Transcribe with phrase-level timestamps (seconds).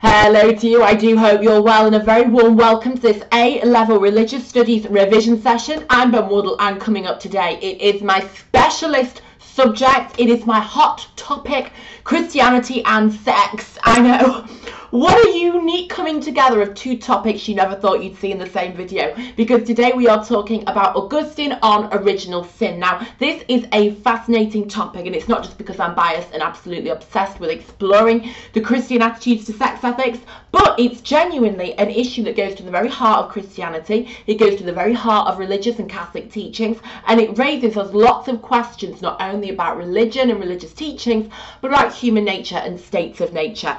[0.00, 0.82] Hello to you.
[0.82, 4.86] I do hope you're well and a very warm welcome to this A-level religious studies
[4.90, 5.86] revision session.
[5.88, 9.22] I'm Ben Wardle and coming up today it is my specialist
[9.56, 10.14] subject.
[10.18, 11.72] It is my hot topic,
[12.04, 13.78] Christianity and sex.
[13.82, 14.46] I know
[14.90, 18.48] what a unique coming together of two topics you never thought you'd see in the
[18.48, 19.16] same video.
[19.34, 22.78] Because today we are talking about Augustine on original sin.
[22.78, 26.90] Now, this is a fascinating topic, and it's not just because I'm biased and absolutely
[26.90, 30.18] obsessed with exploring the Christian attitudes to sex ethics,
[30.52, 34.08] but it's genuinely an issue that goes to the very heart of Christianity.
[34.26, 37.92] It goes to the very heart of religious and Catholic teachings, and it raises us
[37.92, 42.78] lots of questions, not only about religion and religious teachings, but about human nature and
[42.78, 43.76] states of nature.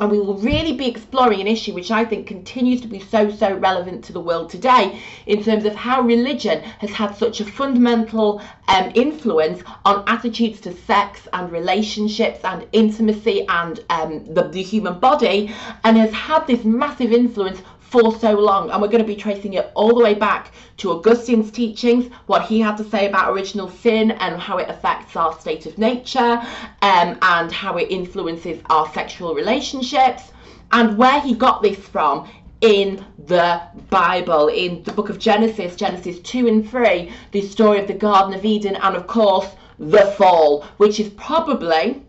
[0.00, 3.32] And we will really be exploring an issue which I think continues to be so,
[3.32, 7.44] so relevant to the world today in terms of how religion has had such a
[7.44, 14.62] fundamental um, influence on attitudes to sex and relationships and intimacy and um, the, the
[14.62, 17.60] human body and has had this massive influence
[17.90, 20.90] for so long and we're going to be tracing it all the way back to
[20.90, 25.38] Augustine's teachings, what he had to say about original sin and how it affects our
[25.40, 26.42] state of nature
[26.82, 30.32] um, and how it influences our sexual relationships
[30.72, 32.28] and where he got this from
[32.60, 37.86] in the Bible, in the book of Genesis, Genesis 2 and 3, the story of
[37.86, 42.02] the Garden of Eden and of course the fall, which is probably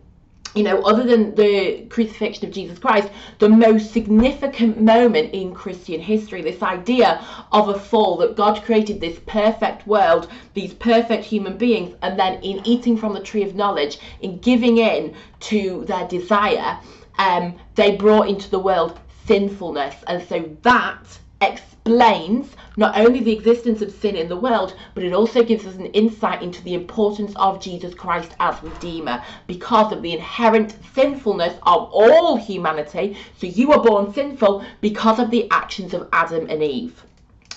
[0.54, 6.00] you know, other than the crucifixion of Jesus Christ, the most significant moment in Christian
[6.00, 11.56] history, this idea of a fall, that God created this perfect world, these perfect human
[11.56, 16.08] beings, and then in eating from the tree of knowledge, in giving in to their
[16.08, 16.78] desire,
[17.18, 19.94] um, they brought into the world sinfulness.
[20.08, 25.12] And so that explains not only the existence of sin in the world, but it
[25.12, 30.02] also gives us an insight into the importance of Jesus Christ as Redeemer because of
[30.02, 33.16] the inherent sinfulness of all humanity.
[33.38, 37.04] So you were born sinful because of the actions of Adam and Eve.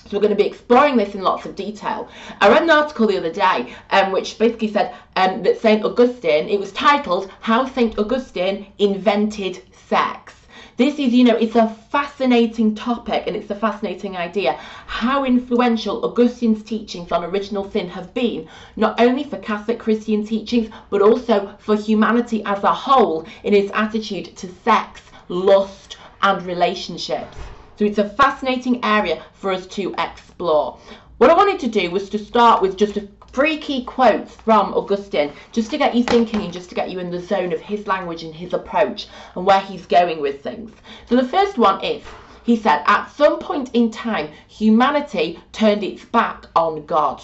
[0.07, 2.09] So we're going to be exploring this in lots of detail.
[2.41, 5.83] I read an article the other day um, which basically said um, that St.
[5.85, 7.97] Augustine, it was titled How St.
[7.97, 10.42] Augustine Invented Sex.
[10.83, 16.03] This is, you know, it's a fascinating topic and it's a fascinating idea how influential
[16.03, 21.55] Augustine's teachings on original sin have been, not only for Catholic Christian teachings, but also
[21.59, 24.99] for humanity as a whole in its attitude to sex,
[25.29, 27.37] lust, and relationships.
[27.79, 30.79] So it's a fascinating area for us to explore.
[31.17, 34.73] What I wanted to do was to start with just a three key quotes from
[34.75, 37.59] Augustine just to get you thinking and just to get you in the zone of
[37.59, 40.71] his language and his approach and where he's going with things.
[41.09, 42.03] So the first one is,
[42.43, 47.23] he said, at some point in time, humanity turned its back on God.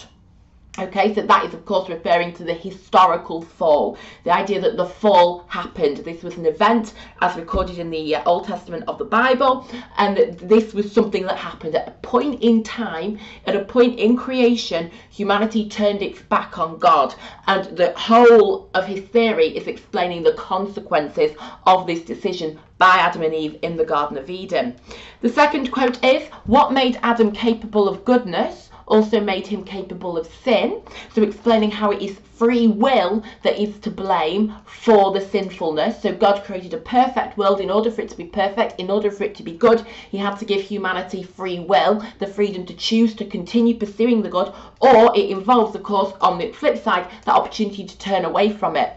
[0.80, 4.86] Okay, so that is of course referring to the historical fall, the idea that the
[4.86, 5.98] fall happened.
[5.98, 10.16] This was an event as recorded in the uh, Old Testament of the Bible, and
[10.38, 14.90] this was something that happened at a point in time, at a point in creation,
[15.10, 17.14] humanity turned its back on God,
[17.46, 21.32] and the whole of his theory is explaining the consequences
[21.66, 24.76] of this decision by Adam and Eve in the Garden of Eden.
[25.20, 28.69] The second quote is, What made Adam capable of goodness?
[28.90, 30.82] Also made him capable of sin.
[31.14, 36.02] So explaining how it is free will that is to blame for the sinfulness.
[36.02, 37.60] So God created a perfect world.
[37.60, 40.18] In order for it to be perfect, in order for it to be good, he
[40.18, 44.52] had to give humanity free will, the freedom to choose to continue pursuing the good,
[44.80, 48.76] or it involves, of course, on the flip side, the opportunity to turn away from
[48.76, 48.92] it.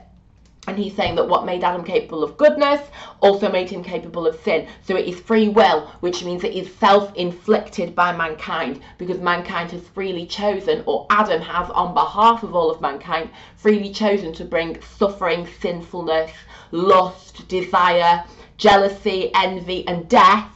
[0.65, 2.79] And he's saying that what made Adam capable of goodness
[3.19, 4.67] also made him capable of sin.
[4.81, 9.71] So it is free will, which means it is self inflicted by mankind because mankind
[9.71, 14.45] has freely chosen, or Adam has on behalf of all of mankind, freely chosen to
[14.45, 16.31] bring suffering, sinfulness,
[16.71, 18.23] lust, desire,
[18.57, 20.49] jealousy, envy, and death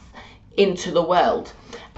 [0.56, 1.52] into the world.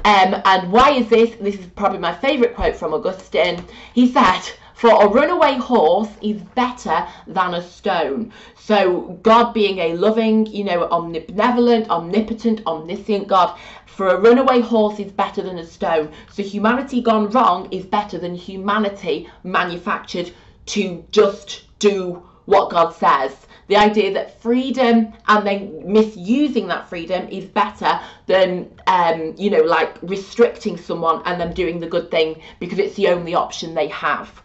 [0.04, 1.36] Um, and why is this?
[1.36, 3.64] This is probably my favourite quote from Augustine.
[3.94, 4.40] He said,
[4.80, 8.32] for a runaway horse is better than a stone.
[8.56, 14.98] So God being a loving, you know, omnibenevolent, omnipotent, omniscient God, for a runaway horse
[14.98, 16.10] is better than a stone.
[16.32, 20.32] So humanity gone wrong is better than humanity manufactured
[20.66, 23.36] to just do what God says.
[23.68, 29.62] The idea that freedom and then misusing that freedom is better than, um, you know,
[29.62, 33.88] like restricting someone and them doing the good thing because it's the only option they
[33.88, 34.42] have.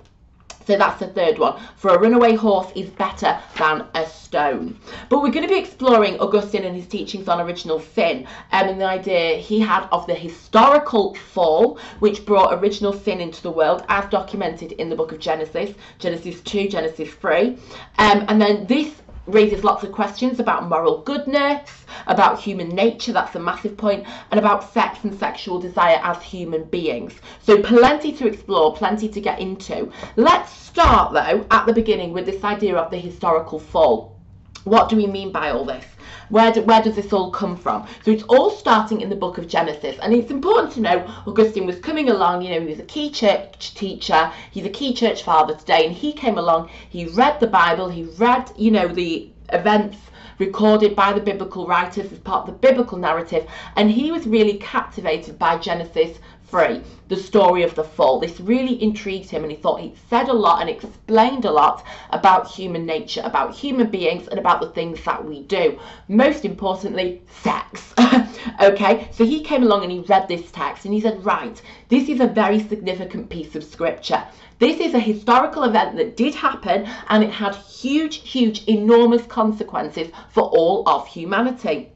[0.66, 1.62] So that's the third one.
[1.76, 4.80] For a runaway horse is better than a stone.
[5.10, 8.82] But we're going to be exploring Augustine and his teachings on original sin um, and
[8.82, 13.86] the idea he had of the historical fall which brought original sin into the world
[13.90, 17.58] as documented in the book of Genesis, Genesis 2, Genesis 3.
[18.00, 23.36] Um, and then this raises lots of questions about moral goodness, about human nature, that's
[23.36, 27.14] a massive point, and about sex and sexual desire as human beings.
[27.42, 29.92] So, plenty to explore, plenty to get into.
[30.16, 34.15] Let's start though at the beginning with this idea of the historical fall.
[34.66, 35.86] What do we mean by all this?
[36.30, 37.88] Where, do, where does this all come from?
[38.04, 39.96] So it's all starting in the book of Genesis.
[40.02, 43.12] And it's important to know Augustine was coming along, you know, he was a key
[43.12, 47.46] church teacher, he's a key church father today, and he came along, he read the
[47.46, 49.98] Bible, he read, you know, the events
[50.40, 54.58] recorded by the biblical writers as part of the biblical narrative, and he was really
[54.58, 56.18] captivated by Genesis
[56.56, 56.80] 3,
[57.10, 58.18] the story of the fall.
[58.18, 61.84] This really intrigued him, and he thought he said a lot and explained a lot
[62.12, 65.78] about human nature, about human beings, and about the things that we do.
[66.08, 67.94] Most importantly, sex.
[68.62, 72.08] okay, so he came along and he read this text and he said, Right, this
[72.08, 74.24] is a very significant piece of scripture.
[74.58, 80.08] This is a historical event that did happen and it had huge, huge, enormous consequences
[80.30, 81.90] for all of humanity.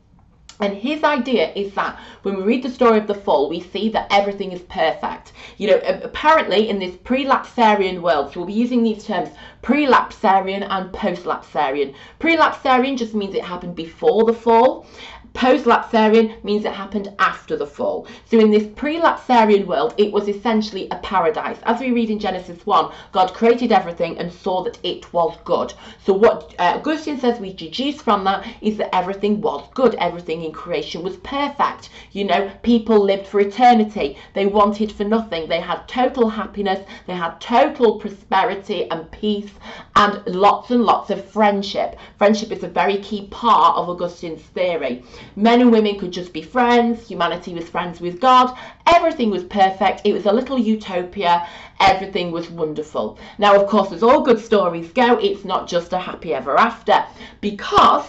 [0.62, 3.88] And his idea is that when we read the story of the fall, we see
[3.90, 5.32] that everything is perfect.
[5.58, 9.30] You know, apparently in this pre-lapsarian world, so we'll be using these terms
[9.62, 11.94] pre-lapsarian and post-lapsarian.
[12.20, 14.86] Pre-lapsarian just means it happened before the fall,
[15.34, 18.08] Post-lapsarian means it happened after the fall.
[18.26, 21.58] So in this pre-lapsarian world, it was essentially a paradise.
[21.64, 25.74] As we read in Genesis 1, God created everything and saw that it was good.
[26.06, 29.96] So what uh, Augustine says we deduce from that is that everything was good.
[29.96, 31.90] Everything in creation was perfect.
[32.12, 34.18] You know, people lived for eternity.
[34.34, 35.48] They wanted for nothing.
[35.48, 36.86] They had total happiness.
[37.08, 39.52] They had total prosperity and peace
[39.96, 41.98] and lots and lots of friendship.
[42.18, 45.04] Friendship is a very key part of Augustine's theory.
[45.36, 50.02] Men and women could just be friends, humanity was friends with God, everything was perfect,
[50.04, 51.48] it was a little utopia,
[51.80, 53.18] everything was wonderful.
[53.38, 57.04] Now, of course, as all good stories go, it's not just a happy ever after,
[57.42, 58.06] because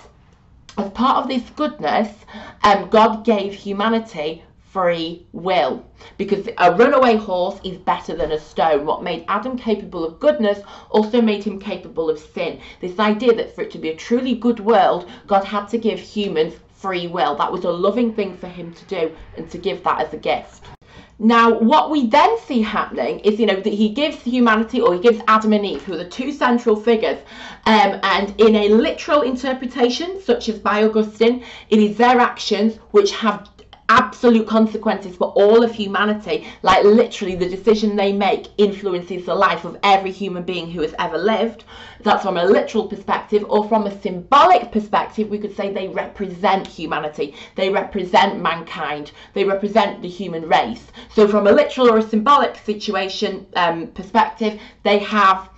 [0.79, 2.09] as part of this goodness,
[2.63, 4.43] um, God gave humanity
[4.73, 5.85] free will
[6.17, 8.87] because a runaway horse is better than a stone.
[8.87, 10.61] What made Adam capable of goodness
[10.91, 12.61] also made him capable of sin.
[12.81, 15.99] This idea that for it to be a truly good world, God had to give
[15.99, 17.37] humans free will.
[17.37, 20.17] That was a loving thing for him to do and to give that as a
[20.17, 20.67] gift.
[21.23, 25.01] Now, what we then see happening is, you know, that he gives humanity, or he
[25.01, 27.19] gives Adam and Eve, who are the two central figures,
[27.67, 33.13] um, and in a literal interpretation, such as by Augustine, it is their actions which
[33.13, 33.50] have
[33.91, 36.47] absolute consequences for all of humanity.
[36.63, 40.95] Like literally, the decision they make influences the life of every human being who has
[41.01, 41.65] ever lived.
[42.03, 46.69] That's from a literal perspective, or from a symbolic perspective, we could say they represent
[46.69, 47.35] humanity.
[47.57, 49.11] They represent mankind.
[49.35, 50.87] They represent the human race.
[51.13, 55.51] So, from a literal or a symbolic situation um, perspective, they have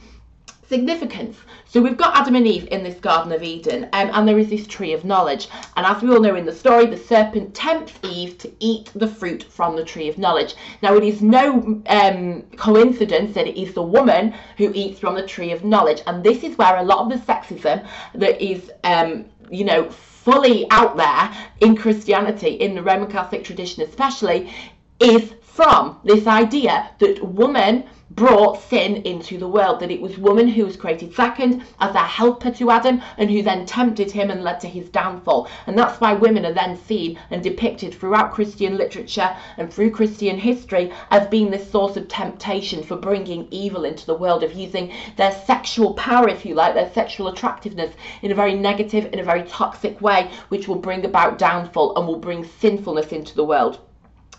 [0.66, 1.36] significance.
[1.72, 4.50] So we've got Adam and Eve in this Garden of Eden, um, and there is
[4.50, 5.48] this tree of knowledge.
[5.74, 9.06] And as we all know in the story, the serpent tempts Eve to eat the
[9.06, 10.54] fruit from the tree of knowledge.
[10.82, 15.26] Now, it is no um, coincidence that it is the woman who eats from the
[15.26, 16.02] tree of knowledge.
[16.06, 20.70] And this is where a lot of the sexism that is, um, you know, fully
[20.70, 24.52] out there in Christianity, in the Roman Catholic tradition especially,
[25.00, 30.48] is from this idea that woman brought sin into the world, that it was woman
[30.48, 34.42] who was created second as a helper to Adam and who then tempted him and
[34.42, 35.46] led to his downfall.
[35.66, 40.38] And that's why women are then seen and depicted throughout Christian literature and through Christian
[40.38, 44.92] history as being this source of temptation for bringing evil into the world, of using
[45.16, 49.24] their sexual power, if you like, their sexual attractiveness in a very negative, in a
[49.24, 53.78] very toxic way, which will bring about downfall and will bring sinfulness into the world.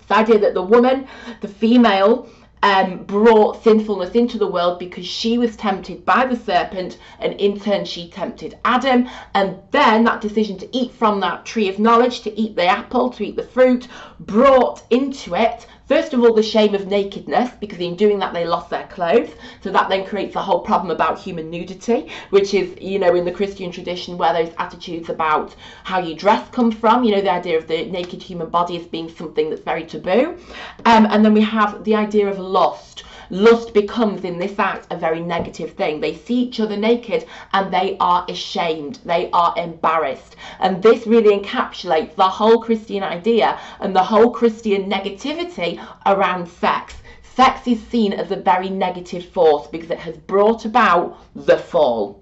[0.07, 1.07] The idea that the woman,
[1.41, 2.27] the female,
[2.63, 7.59] um, brought sinfulness into the world because she was tempted by the serpent and in
[7.59, 9.09] turn she tempted Adam.
[9.33, 13.09] And then that decision to eat from that tree of knowledge, to eat the apple,
[13.11, 17.79] to eat the fruit, brought into it First of all, the shame of nakedness, because
[17.79, 19.31] in doing that they lost their clothes.
[19.61, 23.25] So that then creates a whole problem about human nudity, which is, you know, in
[23.25, 27.31] the Christian tradition where those attitudes about how you dress come from, you know, the
[27.31, 30.37] idea of the naked human body as being something that's very taboo.
[30.85, 34.97] Um, and then we have the idea of lust lust becomes in this act a
[34.97, 35.99] very negative thing.
[35.99, 40.35] They see each other naked and they are ashamed, they are embarrassed.
[40.59, 46.95] And this really encapsulates the whole Christian idea and the whole Christian negativity around sex.
[47.35, 52.21] Sex is seen as a very negative force because it has brought about the fall.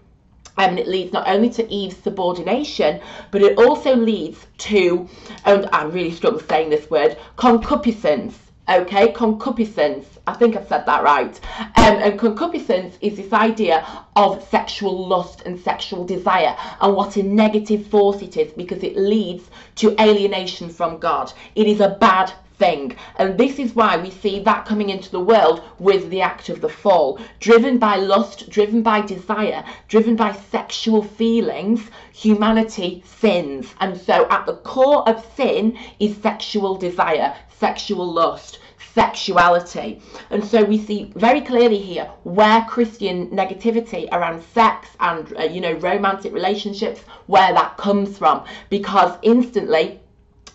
[0.58, 3.00] and it leads not only to Eve's subordination,
[3.32, 5.08] but it also leads to,
[5.46, 10.18] and I'm really struggling saying this word, concupiscence Okay, concupiscence.
[10.26, 11.38] I think I've said that right.
[11.60, 13.86] Um, and concupiscence is this idea
[14.16, 18.96] of sexual lust and sexual desire and what a negative force it is because it
[18.96, 21.34] leads to alienation from God.
[21.56, 22.96] It is a bad thing.
[23.18, 26.62] And this is why we see that coming into the world with the act of
[26.62, 27.20] the fall.
[27.42, 33.76] Driven by lust, driven by desire, driven by sexual feelings, humanity sins.
[33.82, 38.60] And so at the core of sin is sexual desire, sexual lust
[38.94, 40.02] sexuality.
[40.30, 45.62] And so we see very clearly here where Christian negativity around sex and, uh, you
[45.62, 48.44] know, romantic relationships, where that comes from.
[48.70, 50.01] Because instantly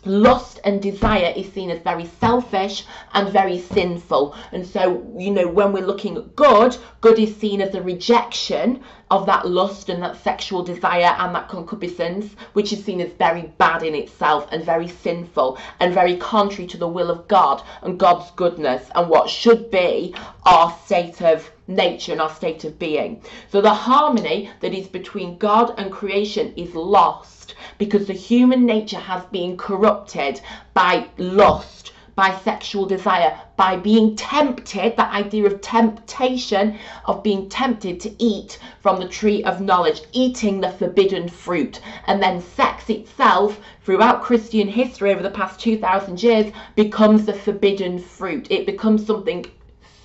[0.07, 2.85] lust and desire is seen as very selfish
[3.15, 4.35] and very sinful.
[4.53, 8.83] And so, you know, when we're looking at good, good is seen as a rejection
[9.11, 13.53] of that lust and that sexual desire and that concupiscence, which is seen as very
[13.59, 17.99] bad in itself and very sinful and very contrary to the will of God and
[17.99, 23.23] God's goodness and what should be our state of nature and our state of being.
[23.51, 27.36] So the harmony that is between God and creation is lost
[27.79, 30.41] because the human nature has been corrupted
[30.75, 38.01] by lust, by sexual desire, by being tempted, that idea of temptation, of being tempted
[38.01, 41.81] to eat from the tree of knowledge, eating the forbidden fruit.
[42.07, 47.99] And then sex itself, throughout Christian history over the past 2,000 years, becomes the forbidden
[47.99, 48.51] fruit.
[48.51, 49.45] It becomes something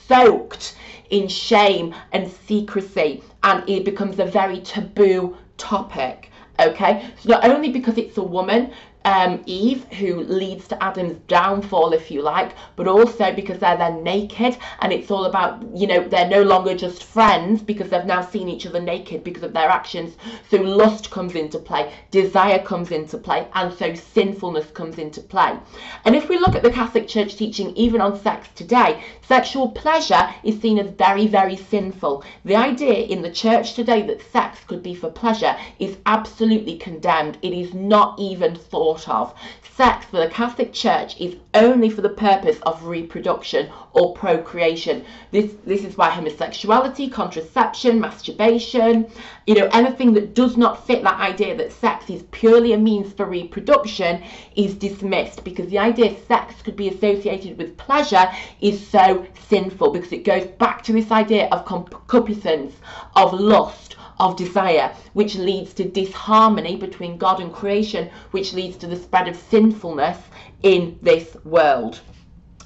[0.07, 0.75] soaked
[1.09, 6.30] in shame and secrecy, and it becomes a very taboo topic
[6.67, 7.11] okay?
[7.19, 8.73] So not only because it's a woman
[9.05, 14.03] um, Eve, who leads to Adam's downfall, if you like, but also because they're then
[14.03, 18.21] naked, and it's all about, you know, they're no longer just friends because they've now
[18.21, 20.15] seen each other naked because of their actions.
[20.49, 25.57] So lust comes into play, desire comes into play, and so sinfulness comes into play.
[26.05, 30.29] And if we look at the Catholic Church teaching, even on sex today, sexual pleasure
[30.43, 32.23] is seen as very, very sinful.
[32.45, 37.37] The idea in the church today that sex could be for pleasure is absolutely condemned.
[37.41, 39.33] It is not even thought thought of.
[39.75, 45.05] Sex for the Catholic Church is only for the purpose of reproduction or procreation.
[45.31, 49.07] This this is why homosexuality, contraception, masturbation,
[49.47, 53.13] you know, anything that does not fit that idea that sex is purely a means
[53.13, 54.21] for reproduction
[54.55, 58.29] is dismissed because the idea sex could be associated with pleasure
[58.59, 62.75] is so sinful because it goes back to this idea of concupiscence,
[63.15, 68.87] of lust, of desire, which leads to disharmony between God and creation, which leads to
[68.87, 70.17] the spread of sinfulness
[70.61, 71.99] in this world.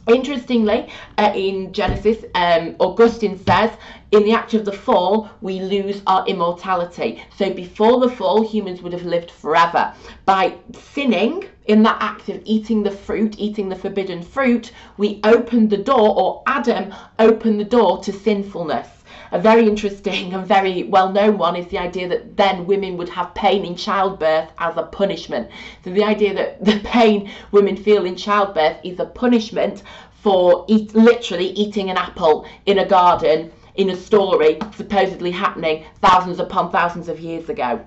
[0.08, 3.72] Interestingly, uh, in Genesis, um, Augustine says,
[4.12, 7.24] in the act of the fall, we lose our immortality.
[7.38, 9.94] So before the fall, humans would have lived forever.
[10.26, 10.56] By
[10.94, 15.78] sinning, in that act of eating the fruit, eating the forbidden fruit, we opened the
[15.78, 18.95] door, or Adam opened the door to sinfulness
[19.36, 23.10] a very interesting and very well known one is the idea that then women would
[23.10, 25.50] have pain in childbirth as a punishment.
[25.84, 29.84] So the idea that the pain women feel in childbirth is a punishment
[30.24, 36.40] for eat, literally eating an apple in a garden in a story supposedly happening thousands
[36.40, 37.86] upon thousands of years ago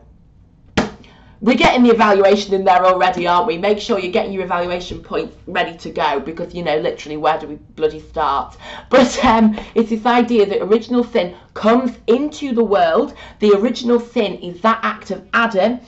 [1.40, 3.58] we're getting the evaluation in there already, aren't we?
[3.58, 7.38] Make sure you're getting your evaluation points ready to go because, you know, literally, where
[7.38, 8.56] do we bloody start?
[8.90, 13.14] But um, it's this idea that original sin comes into the world.
[13.38, 15.80] The original sin is that act of Adam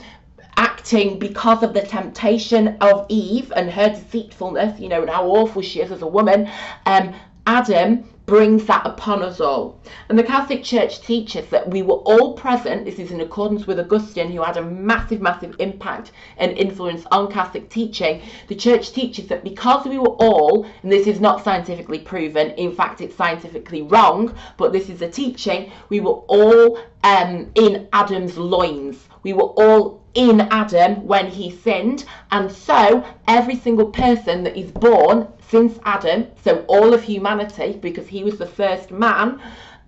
[0.57, 5.63] acting because of the temptation of Eve and her deceitfulness, you know, and how awful
[5.63, 6.49] she is as a woman.
[6.87, 7.15] Um,
[7.47, 9.77] Adam brings that upon us all.
[10.09, 12.85] And the Catholic Church teaches that we were all present.
[12.85, 17.29] This is in accordance with Augustine, who had a massive, massive impact and influence on
[17.29, 18.23] Catholic teaching.
[18.47, 22.73] The Church teaches that because we were all, and this is not scientifically proven, in
[22.73, 28.39] fact, it's scientifically wrong, but this is a teaching, we were all um, in Adam's
[28.39, 29.09] loins.
[29.25, 34.71] We were all in Adam when he sinned, and so every single person that is
[34.71, 39.41] born since Adam, so all of humanity, because he was the first man,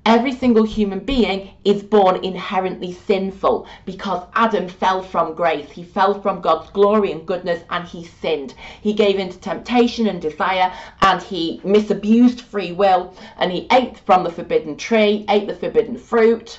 [0.04, 5.70] every single human being is born inherently sinful because Adam fell from grace.
[5.70, 8.54] He fell from God's glory and goodness and he sinned.
[8.80, 14.24] He gave into temptation and desire and he misabused free will and he ate from
[14.24, 16.58] the forbidden tree, ate the forbidden fruit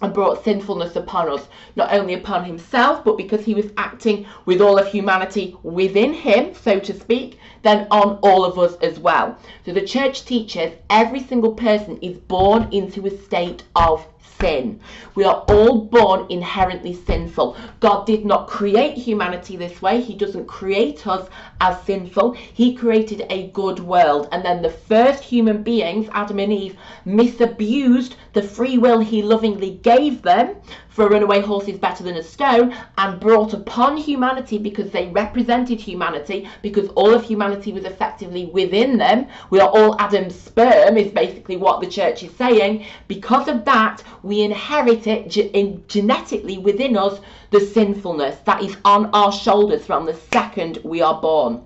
[0.00, 4.60] and brought sinfulness upon us, not only upon himself, but because he was acting with
[4.60, 9.36] all of humanity within him, so to speak, then on all of us as well.
[9.64, 14.06] So the church teaches every single person is born into a state of
[14.40, 14.80] sin.
[15.14, 17.56] We are all born inherently sinful.
[17.80, 20.00] God did not create humanity this way.
[20.00, 21.28] He doesn't create us
[21.60, 22.32] as sinful.
[22.32, 24.28] He created a good world.
[24.32, 26.76] And then the first human beings, Adam and Eve,
[27.06, 30.56] misabused the free will he lovingly gave them
[30.98, 35.06] for a runaway horse is better than a stone and brought upon humanity because they
[35.10, 39.28] represented humanity because all of humanity was effectively within them.
[39.50, 42.84] We are all adam's sperm is basically what the church is saying.
[43.06, 47.20] Because of that we inherit it in, genetically within us
[47.52, 51.62] the sinfulness that is on our shoulders from the second we are born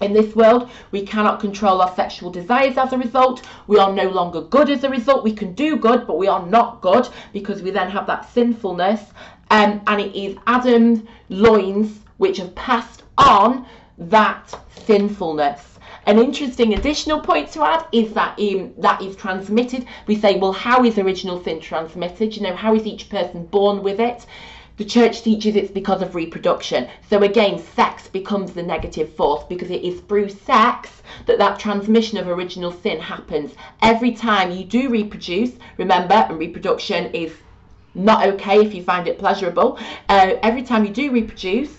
[0.00, 3.42] in this world, we cannot control our sexual desires as a result.
[3.66, 5.24] We are no longer good as a result.
[5.24, 9.00] We can do good, but we are not good because we then have that sinfulness.
[9.50, 15.78] Um, and it is Adam's loins which have passed on that sinfulness.
[16.06, 19.84] An interesting additional point to add is that um, that is transmitted.
[20.06, 22.34] We say, well, how is original sin transmitted?
[22.36, 24.24] You know, how is each person born with it?
[24.78, 26.86] The church teaches it's because of reproduction.
[27.10, 32.16] So again, sex becomes the negative force because it is through sex that that transmission
[32.16, 33.56] of original sin happens.
[33.82, 37.32] Every time you do reproduce, remember, and reproduction is
[37.96, 39.80] not okay if you find it pleasurable.
[40.08, 41.74] Uh, every time you do reproduce,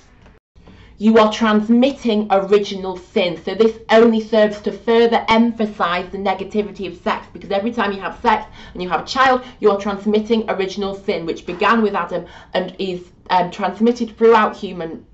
[1.00, 3.42] you are transmitting original sin.
[3.44, 8.02] So this only serves to further emphasize the negativity of sex because every time you
[8.02, 11.96] have sex and you have a child, you are transmitting original sin, which began with
[11.96, 15.06] Adam and is um, transmitted throughout human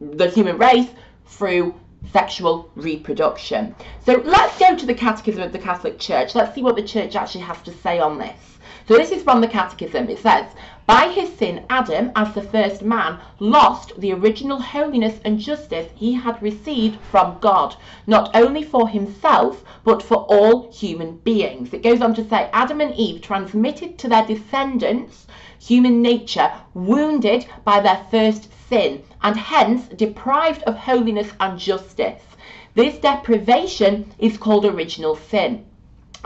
[0.00, 0.88] the human race
[1.26, 1.74] through
[2.12, 3.74] sexual reproduction.
[4.04, 6.34] So let's go to the Catechism of the Catholic Church.
[6.34, 8.53] Let's see what the Church actually has to say on this.
[8.86, 10.10] So this is from the Catechism.
[10.10, 10.44] It says,
[10.86, 16.12] by his sin, Adam, as the first man, lost the original holiness and justice he
[16.12, 17.76] had received from God,
[18.06, 21.72] not only for himself, but for all human beings.
[21.72, 25.26] It goes on to say, Adam and Eve transmitted to their descendants
[25.58, 32.20] human nature wounded by their first sin, and hence deprived of holiness and justice.
[32.74, 35.64] This deprivation is called original sin.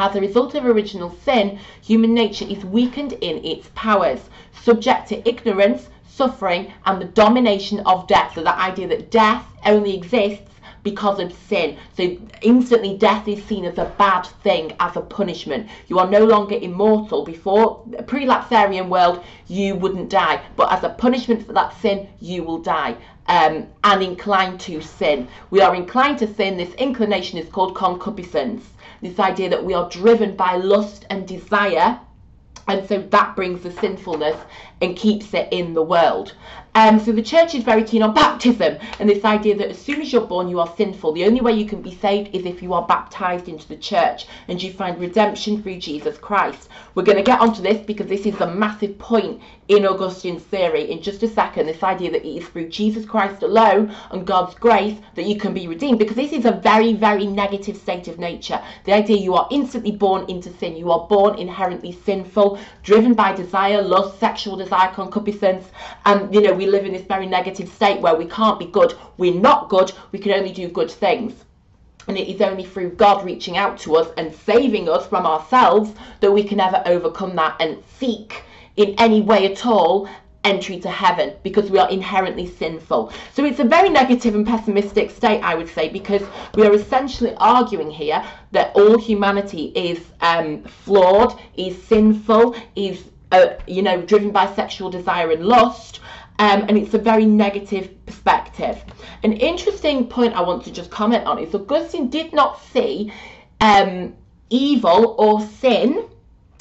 [0.00, 5.28] As a result of original sin, human nature is weakened in its powers, subject to
[5.28, 8.36] ignorance, suffering, and the domination of death.
[8.36, 10.44] So, that idea that death only exists
[10.84, 11.76] because of sin.
[11.96, 15.66] So, instantly, death is seen as a bad thing, as a punishment.
[15.88, 17.24] You are no longer immortal.
[17.24, 22.06] Before a pre lapsarian world, you wouldn't die, but as a punishment for that sin,
[22.20, 22.96] you will die.
[23.28, 25.28] Um, and inclined to sin.
[25.50, 26.56] We are inclined to sin.
[26.56, 28.64] This inclination is called concupiscence
[29.00, 32.00] this idea that we are driven by lust and desire
[32.66, 34.36] and so that brings the sinfulness
[34.82, 36.34] and keeps it in the world.
[36.74, 40.02] Um, so the church is very keen on baptism and this idea that as soon
[40.02, 41.14] as you're born, you are sinful.
[41.14, 44.26] The only way you can be saved is if you are baptized into the church
[44.48, 46.68] and you find redemption through Jesus Christ.
[46.94, 50.90] We're going to get onto this because this is a massive point in Augustine's theory
[50.90, 51.66] in just a second.
[51.66, 55.52] This idea that it is through Jesus Christ alone and God's grace that you can
[55.52, 58.60] be redeemed because this is a very, very negative state of nature.
[58.84, 60.74] The idea you are instantly born into sin.
[60.74, 65.66] You are born inherently sinful, driven by desire, lust, sexual desire, concupiscence.
[66.06, 68.94] And, you know, we live in this very negative state where we can't be good.
[69.18, 69.92] We're not good.
[70.12, 71.44] We can only do good things.
[72.06, 75.92] And it is only through God reaching out to us and saving us from ourselves
[76.20, 78.44] that we can ever overcome that and seek
[78.78, 80.08] in any way at all
[80.44, 83.12] entry to heaven because we are inherently sinful.
[83.34, 86.22] So it's a very negative and pessimistic state, I would say, because
[86.54, 93.48] we are essentially arguing here that all humanity is um, flawed, is sinful, is uh,
[93.66, 96.00] you know driven by sexual desire and lust.
[96.40, 98.84] Um, and it's a very negative perspective.
[99.24, 103.12] An interesting point I want to just comment on is Augustine did not see
[103.60, 104.14] um,
[104.48, 106.08] evil or sin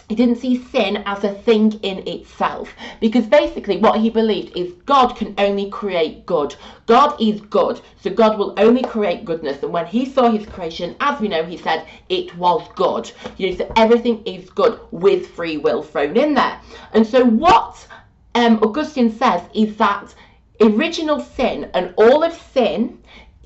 [0.10, 4.72] he didn't see sin as a thing in itself because basically what he believed is
[4.86, 6.56] God can only create good.
[6.86, 9.62] God is good, so God will only create goodness.
[9.64, 13.12] And when he saw his creation, as we know, he said it was good.
[13.36, 16.62] You know, so everything is good with free will thrown in there.
[16.94, 17.86] And so what
[18.34, 20.16] um, Augustine says is that
[20.62, 22.98] original sin and all of sin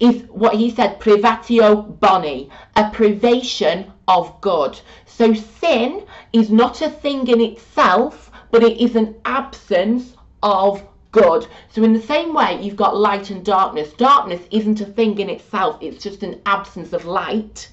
[0.01, 4.79] is what he said privatio boni, a privation of good.
[5.05, 11.45] So sin is not a thing in itself, but it is an absence of good.
[11.69, 13.93] So in the same way, you've got light and darkness.
[13.93, 17.69] Darkness isn't a thing in itself, it's just an absence of light.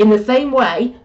[0.00, 0.96] In the same way,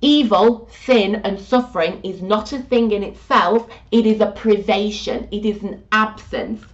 [0.00, 5.44] evil, sin, and suffering is not a thing in itself, it is a privation, it
[5.44, 6.64] is an absence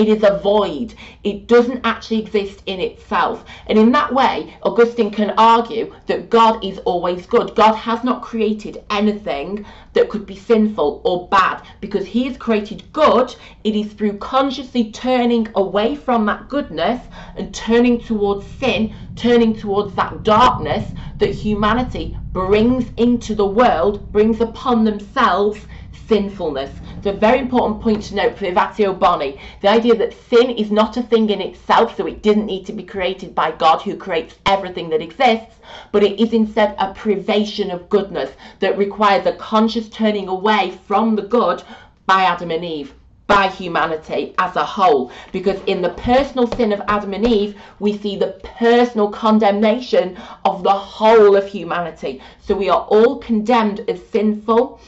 [0.00, 0.94] It is a void.
[1.24, 3.44] It doesn't actually exist in itself.
[3.66, 7.54] And in that way, Augustine can argue that God is always good.
[7.54, 12.90] God has not created anything that could be sinful or bad because he has created
[12.94, 13.36] good.
[13.62, 19.94] It is through consciously turning away from that goodness and turning towards sin, turning towards
[19.96, 25.60] that darkness that humanity brings into the world, brings upon themselves
[26.08, 26.70] sinfulness.
[27.02, 29.40] A very important point to note for Privatio Boni.
[29.62, 32.74] The idea that sin is not a thing in itself, so it didn't need to
[32.74, 35.56] be created by God who creates everything that exists,
[35.92, 41.16] but it is instead a privation of goodness that requires a conscious turning away from
[41.16, 41.62] the good
[42.04, 42.92] by Adam and Eve
[43.26, 45.10] by humanity as a whole.
[45.32, 50.62] Because in the personal sin of Adam and Eve, we see the personal condemnation of
[50.62, 52.20] the whole of humanity.
[52.42, 54.80] So we are all condemned as sinful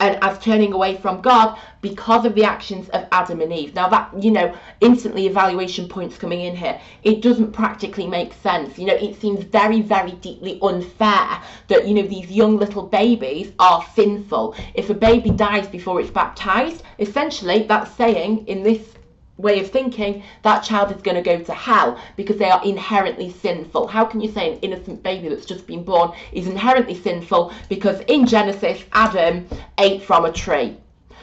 [0.00, 3.74] and as turning away from God because of the actions of Adam and Eve.
[3.74, 6.80] Now that, you know, instantly evaluation points coming in here.
[7.02, 8.78] It doesn't practically make sense.
[8.78, 13.52] You know, it seems very, very deeply unfair that, you know, these young little babies
[13.58, 14.54] are sinful.
[14.74, 18.97] If a baby dies before it's baptized, essentially that's saying in this
[19.38, 23.30] way of thinking, that child is going to go to hell because they are inherently
[23.30, 23.86] sinful.
[23.86, 28.00] How can you say an innocent baby that's just been born is inherently sinful because
[28.08, 29.48] in Genesis, Adam
[29.78, 30.76] ate from a tree?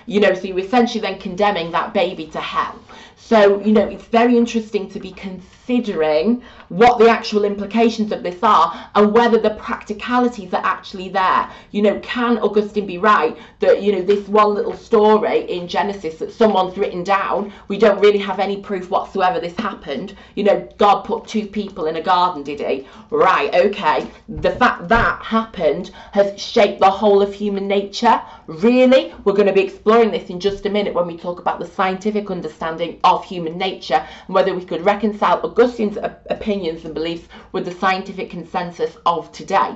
[0.07, 2.79] You know, so you're essentially then condemning that baby to hell.
[3.17, 8.37] So, you know, it's very interesting to be considering what the actual implications of this
[8.43, 11.49] are and whether the practicalities are actually there.
[11.71, 16.19] You know, can Augustine be right that, you know, this one little story in Genesis
[16.19, 20.15] that someone's written down, we don't really have any proof whatsoever this happened.
[20.35, 22.87] You know, God put two people in a garden, did he?
[23.09, 24.07] Right, okay.
[24.27, 28.21] The fact that happened has shaped the whole of human nature.
[28.47, 29.13] Really?
[29.23, 31.65] We're going to be exploring this in just a minute when we talk about the
[31.65, 35.97] scientific understanding of human nature and whether we could reconcile Augustine's
[36.29, 39.75] opinions and beliefs with the scientific consensus of today.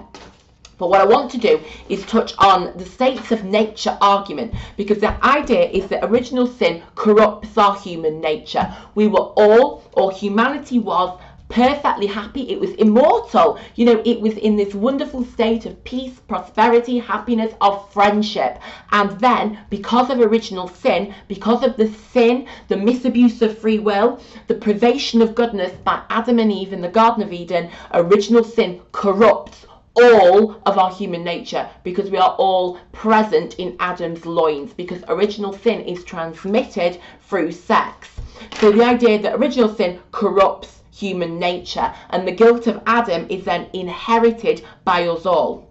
[0.79, 4.99] But what I want to do is touch on the states of nature argument because
[4.99, 8.73] the idea is that original sin corrupts our human nature.
[8.95, 12.49] We were all, or humanity was, perfectly happy.
[12.49, 13.59] It was immortal.
[13.75, 18.59] You know, it was in this wonderful state of peace, prosperity, happiness, of friendship.
[18.91, 24.21] And then, because of original sin, because of the sin, the misabuse of free will,
[24.47, 28.81] the privation of goodness by Adam and Eve in the Garden of Eden, original sin
[28.91, 35.03] corrupts all of our human nature because we are all present in Adam's loins because
[35.07, 38.07] original sin is transmitted through sex.
[38.59, 43.45] So the idea that original sin corrupts human nature, and the guilt of Adam is
[43.45, 45.68] then inherited by us all.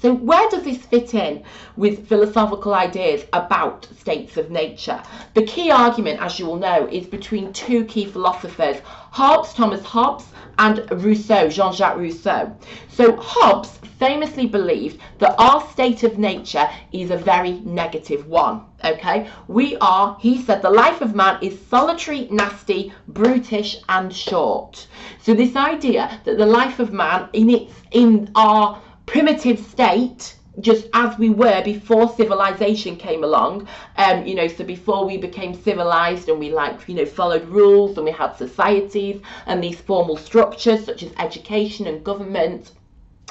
[0.00, 1.42] So, where does this fit in
[1.76, 5.00] with philosophical ideas about states of nature?
[5.34, 8.80] The key argument, as you will know, is between two key philosophers
[9.12, 10.26] Hobbes, Thomas Hobbes,
[10.58, 12.52] and Rousseau, Jean Jacques Rousseau.
[12.88, 18.62] So, Hobbes famously believed that our state of nature is a very negative one.
[18.84, 24.86] Okay, we are, he said, the life of man is solitary, nasty, brutish, and short.
[25.22, 30.86] So, this idea that the life of man in its in our primitive state just
[30.94, 33.66] as we were before civilization came along.
[33.96, 37.96] Um you know so before we became civilized and we like you know followed rules
[37.96, 42.72] and we had societies and these formal structures such as education and government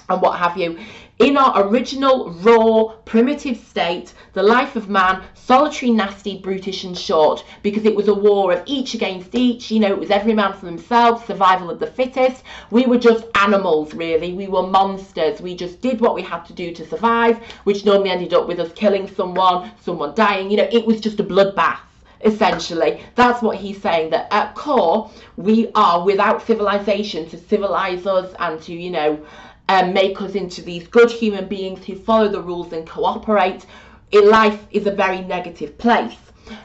[0.09, 0.77] and what have you.
[1.19, 7.45] In our original, raw, primitive state, the life of man, solitary, nasty, brutish, and short,
[7.61, 9.69] because it was a war of each against each.
[9.69, 12.43] You know, it was every man for himself, survival of the fittest.
[12.71, 14.33] We were just animals, really.
[14.33, 15.39] We were monsters.
[15.39, 18.59] We just did what we had to do to survive, which normally ended up with
[18.59, 20.49] us killing someone, someone dying.
[20.49, 21.79] You know, it was just a bloodbath
[22.23, 23.03] essentially.
[23.15, 28.61] That's what he's saying, that at core, we are without civilization to civilize us and
[28.61, 29.25] to, you know,
[29.69, 33.65] um, make us into these good human beings who follow the rules and cooperate.
[34.11, 36.17] Life is a very negative place.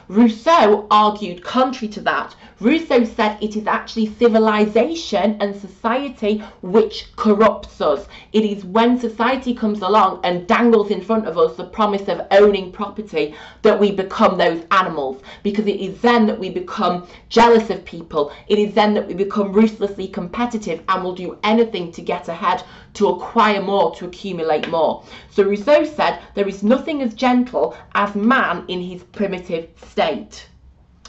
[0.07, 2.35] Rousseau argued contrary to that.
[2.61, 8.05] Rousseau said it is actually civilization and society which corrupts us.
[8.33, 12.27] It is when society comes along and dangles in front of us the promise of
[12.31, 15.21] owning property that we become those animals.
[15.41, 18.33] Because it is then that we become jealous of people.
[18.49, 22.61] It is then that we become ruthlessly competitive and will do anything to get ahead,
[22.95, 25.05] to acquire more, to accumulate more.
[25.29, 30.49] So Rousseau said there is nothing as gentle as man in his primitive state.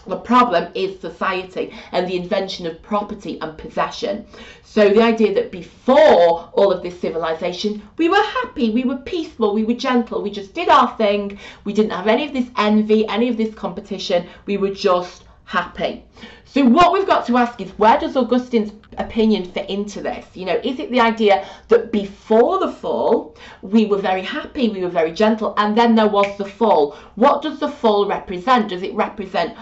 [0.07, 4.27] The problem is society and the invention of property and possession.
[4.65, 9.53] So the idea that before all of this civilization, we were happy, we were peaceful,
[9.53, 13.07] we were gentle, we just did our thing, we didn't have any of this envy,
[13.09, 16.05] any of this competition, we were just happy.
[16.45, 20.27] So what we've got to ask is where does Augustine's opinion fit into this?
[20.35, 24.81] You know, is it the idea that before the fall we were very happy, we
[24.81, 26.97] were very gentle, and then there was the fall?
[27.15, 28.69] What does the fall represent?
[28.69, 29.57] Does it represent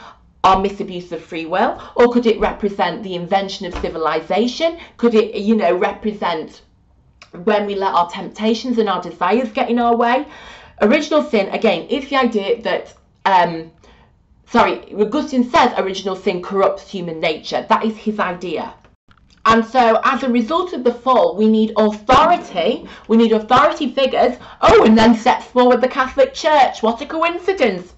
[0.45, 4.79] our misabuse of free will, or could it represent the invention of civilization?
[4.97, 6.63] Could it, you know, represent
[7.45, 10.27] when we let our temptations and our desires get in our way?
[10.81, 12.95] Original sin, again, is the idea that
[13.27, 13.71] um,
[14.47, 17.67] sorry, Augustine says original sin corrupts human nature.
[17.69, 18.75] That is his idea.
[19.45, 22.87] And so, as a result of the fall, we need authority.
[23.09, 24.37] We need authority figures.
[24.61, 26.83] Oh, and then steps forward the Catholic Church.
[26.83, 27.95] What a coincidence.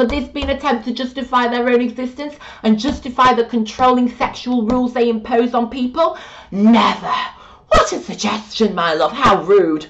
[0.00, 4.64] Could this be an attempt to justify their own existence and justify the controlling sexual
[4.64, 6.16] rules they impose on people?
[6.50, 7.12] Never.
[7.68, 9.12] What a suggestion, my love.
[9.12, 9.88] How rude.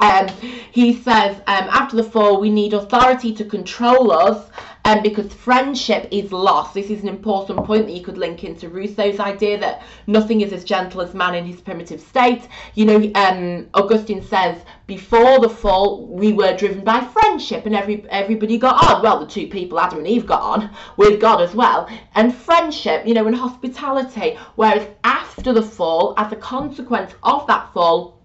[0.00, 0.28] Um,
[0.70, 4.50] he says, um, after the fall, we need authority to control us
[4.84, 6.74] um, because friendship is lost.
[6.74, 10.52] This is an important point that you could link into Rousseau's idea that nothing is
[10.52, 12.46] as gentle as man in his primitive state.
[12.74, 18.04] You know, um, Augustine says before the fall we were driven by friendship and every
[18.08, 19.02] everybody got on.
[19.02, 23.06] Well, the two people Adam and Eve got on with God as well, and friendship,
[23.06, 24.38] you know, and hospitality.
[24.56, 28.17] Whereas after the fall, as a consequence of that fall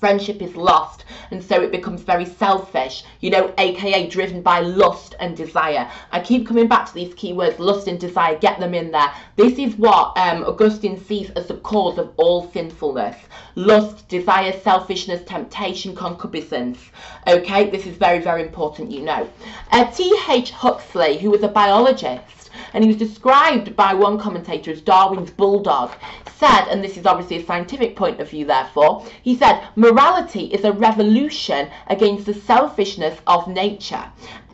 [0.00, 5.14] friendship is lost and so it becomes very selfish you know aka driven by lust
[5.20, 5.90] and desire.
[6.12, 9.12] I keep coming back to these keywords lust and desire get them in there.
[9.36, 13.16] This is what um, augustine sees as the cause of all sinfulness.
[13.54, 16.78] Lust desire selfishness temptation concupiscence.
[17.26, 19.28] Okay this is very very important you know.
[19.72, 20.50] Uh, T.H.
[20.50, 22.37] Huxley who was a biologist
[22.72, 25.92] and he was described by one commentator as Darwin's bulldog,
[26.38, 30.64] said, and this is obviously a scientific point of view therefore, he said, morality is
[30.64, 34.04] a revolution against the selfishness of nature.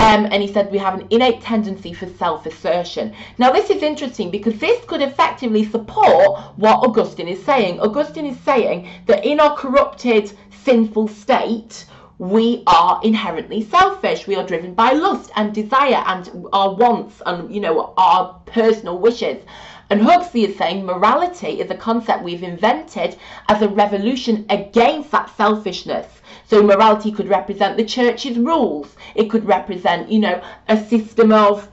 [0.01, 3.15] Um, and he said we have an innate tendency for self-assertion.
[3.39, 7.81] Now this is interesting because this could effectively support what Augustine is saying.
[7.81, 10.33] Augustine is saying that in our corrupted,
[10.65, 11.87] sinful state,
[12.19, 14.27] we are inherently selfish.
[14.27, 18.99] We are driven by lust and desire and our wants and, you know, our personal
[18.99, 19.43] wishes.
[19.91, 23.17] And Huxley is saying morality is a concept we've invented
[23.49, 26.07] as a revolution against that selfishness.
[26.47, 28.97] So morality could represent the church's rules.
[29.15, 31.69] It could represent, you know, a system of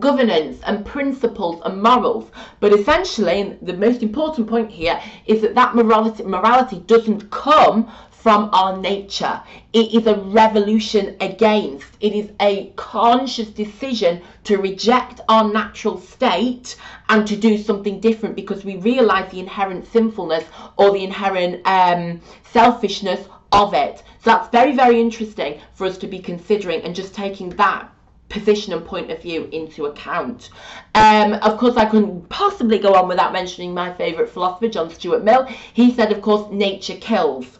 [0.00, 2.30] governance and principles and morals.
[2.60, 7.90] But essentially, the most important point here is that that morality, morality doesn't come
[8.24, 9.38] from our nature.
[9.74, 11.84] It is a revolution against.
[12.00, 16.76] It is a conscious decision to reject our natural state
[17.10, 20.44] and to do something different because we realize the inherent sinfulness
[20.78, 23.98] or the inherent um, selfishness of it.
[23.98, 27.90] So that's very, very interesting for us to be considering and just taking that
[28.30, 30.48] position and point of view into account.
[30.94, 35.24] Um, of course, I couldn't possibly go on without mentioning my favourite philosopher, John Stuart
[35.24, 35.46] Mill.
[35.74, 37.58] He said, of course, nature kills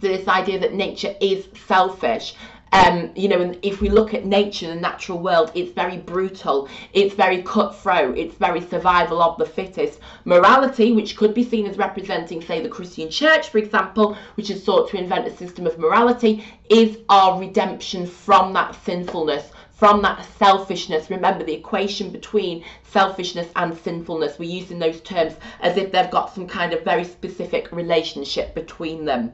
[0.00, 2.34] this idea that nature is selfish.
[2.70, 6.68] Um, you know, and if we look at nature, the natural world, it's very brutal,
[6.92, 10.00] it's very cutthroat, it's very survival of the fittest.
[10.26, 14.62] Morality, which could be seen as representing, say, the Christian church, for example, which has
[14.62, 20.26] sought to invent a system of morality, is our redemption from that sinfulness, from that
[20.38, 21.08] selfishness.
[21.08, 24.38] Remember the equation between selfishness and sinfulness.
[24.38, 29.04] We're using those terms as if they've got some kind of very specific relationship between
[29.04, 29.32] them.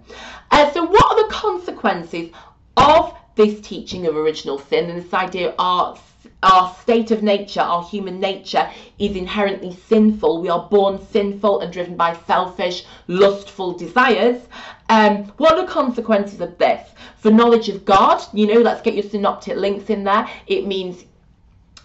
[0.51, 2.31] Uh, so, what are the consequences
[2.77, 6.01] of this teaching of original sin and this idea of
[6.45, 10.43] our state of nature, our human nature, is inherently sinful.
[10.43, 14.43] We are born sinful and driven by selfish, lustful desires.
[14.91, 16.91] Um, what are the consequences of this?
[17.17, 20.29] For knowledge of God, you know, let's get your synoptic links in there.
[20.47, 21.05] It means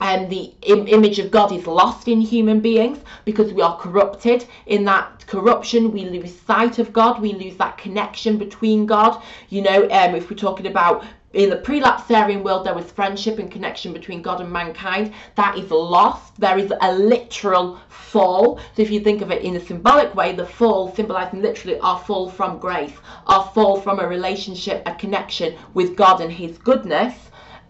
[0.02, 3.78] and um, the Im- image of God is lost in human beings because we are
[3.78, 4.46] corrupted.
[4.66, 9.22] In that corruption, we lose sight of God, we lose that connection between God.
[9.50, 13.52] You know, um, if we're talking about in the prelapsarian world there was friendship and
[13.52, 15.14] connection between God and mankind.
[15.36, 16.36] That is lost.
[16.40, 18.58] There is a literal fall.
[18.76, 22.00] So if you think of it in a symbolic way, the fall symbolizing literally our
[22.00, 22.94] fall from grace,
[23.28, 27.14] our fall from a relationship, a connection with God and his goodness.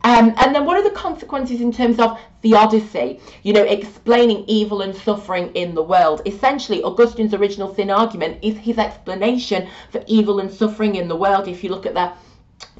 [0.05, 3.19] Um, and then what are the consequences in terms of theodicy?
[3.43, 6.21] You know, explaining evil and suffering in the world.
[6.25, 11.49] Essentially, Augustine's original sin argument is his explanation for evil and suffering in the world.
[11.49, 12.13] If you look at the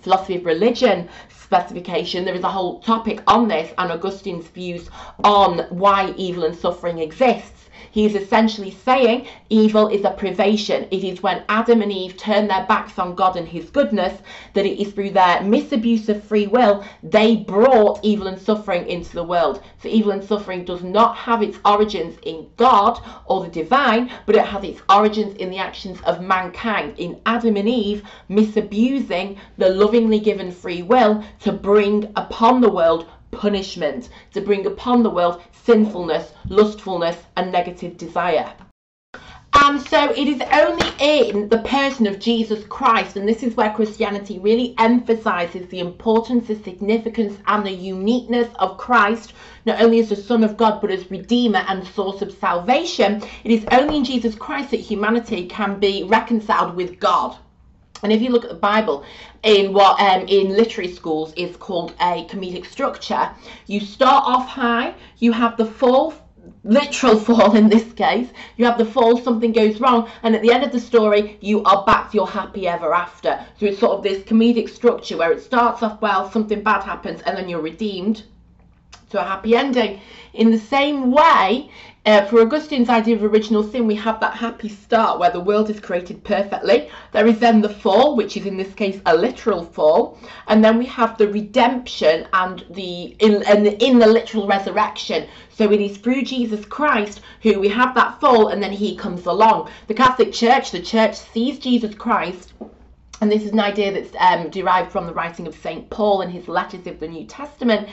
[0.02, 2.26] philosophy of religion specification.
[2.26, 4.90] There is a whole topic on this and Augustine's views
[5.24, 7.59] on why evil and suffering exists.
[7.92, 10.88] He is essentially saying evil is a privation.
[10.92, 14.22] It is when Adam and Eve turn their backs on God and his goodness
[14.54, 19.14] that it is through their misabuse of free will they brought evil and suffering into
[19.14, 19.62] the world.
[19.82, 24.36] So evil and suffering does not have its origins in God or the divine, but
[24.36, 29.70] it has its origins in the actions of mankind, in Adam and Eve misabusing the
[29.70, 35.42] lovingly given free will to bring upon the world punishment, to bring upon the world
[35.64, 38.54] sinfulness, lustfulness, and negative desire.
[39.62, 43.74] And so it is only in the person of Jesus Christ, and this is where
[43.74, 49.34] Christianity really emphasizes the importance, the significance, and the uniqueness of Christ,
[49.66, 53.22] not only as the Son of God, but as Redeemer and source of salvation.
[53.44, 57.36] It is only in Jesus Christ that humanity can be reconciled with God.
[58.04, 59.04] And if you look at the Bible,
[59.44, 63.30] in what um, in literary schools is called a comedic structure,
[63.68, 66.14] you start off high, you have the fall,
[66.64, 70.52] literal fall in this case, you have the fall, something goes wrong, and at the
[70.52, 73.46] end of the story, you are back to your happy ever after.
[73.60, 77.22] So it's sort of this comedic structure where it starts off well, something bad happens,
[77.22, 78.24] and then you're redeemed
[79.10, 80.00] to a happy ending.
[80.34, 81.70] In the same way,
[82.06, 85.70] uh, for Augustine's idea of original sin, we have that happy start where the world
[85.70, 86.90] is created perfectly.
[87.12, 90.18] There is then the fall, which is in this case a literal fall,
[90.48, 95.28] and then we have the redemption and the in, in, in the literal resurrection.
[95.50, 99.26] So it is through Jesus Christ who we have that fall, and then He comes
[99.26, 99.70] along.
[99.88, 102.54] The Catholic Church, the Church sees Jesus Christ
[103.22, 105.90] and this is an idea that's um, derived from the writing of St.
[105.90, 107.90] Paul in his letters of the New Testament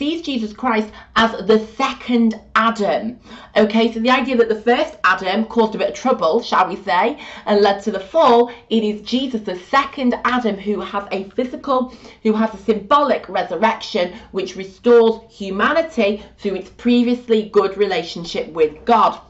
[0.00, 3.20] sees Jesus Christ as the second Adam.
[3.54, 6.76] Okay, so the idea that the first Adam caused a bit of trouble, shall we
[6.76, 11.24] say, and led to the fall, it is Jesus, the second Adam, who has a
[11.36, 18.82] physical, who has a symbolic resurrection, which restores humanity through its previously good relationship with
[18.86, 19.20] God.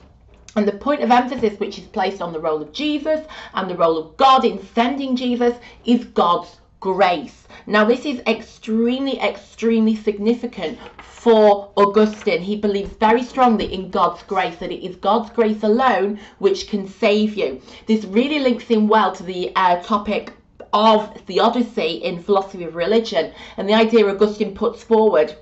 [0.54, 3.76] And the point of emphasis which is placed on the role of Jesus and the
[3.76, 7.46] role of God in sending Jesus is God's grace.
[7.66, 12.42] Now, this is extremely, extremely significant for Augustine.
[12.42, 16.88] He believes very strongly in God's grace, that it is God's grace alone which can
[16.88, 17.60] save you.
[17.86, 20.32] This really links in well to the uh, topic
[20.72, 25.34] of theodicy in philosophy of religion and the idea Augustine puts forward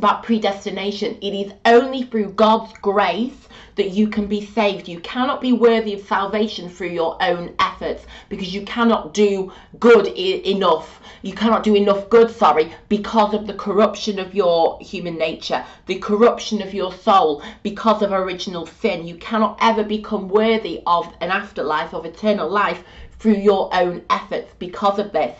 [0.00, 1.18] about predestination.
[1.20, 4.88] It is only through God's grace that you can be saved.
[4.88, 10.06] You cannot be worthy of salvation through your own efforts because you cannot do good
[10.06, 11.02] enough.
[11.20, 15.98] You cannot do enough good, sorry, because of the corruption of your human nature, the
[15.98, 19.06] corruption of your soul because of original sin.
[19.06, 22.82] You cannot ever become worthy of an afterlife, of eternal life,
[23.18, 25.36] through your own efforts because of this.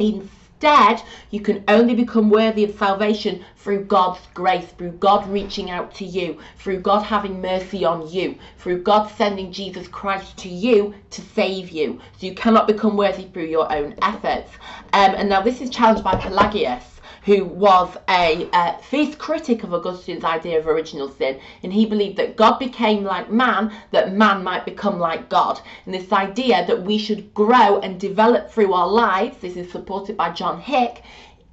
[0.00, 5.70] In Instead, you can only become worthy of salvation through God's grace, through God reaching
[5.70, 10.48] out to you, through God having mercy on you, through God sending Jesus Christ to
[10.48, 12.00] you to save you.
[12.18, 14.50] So you cannot become worthy through your own efforts.
[14.94, 16.95] Um, and now this is challenged by Pelagius
[17.26, 22.16] who was a uh, fierce critic of Augustine's idea of original sin, and he believed
[22.16, 25.60] that God became like man, that man might become like God.
[25.84, 30.16] And this idea that we should grow and develop through our lives, this is supported
[30.16, 31.02] by John Hick,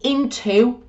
[0.02, 0.84] into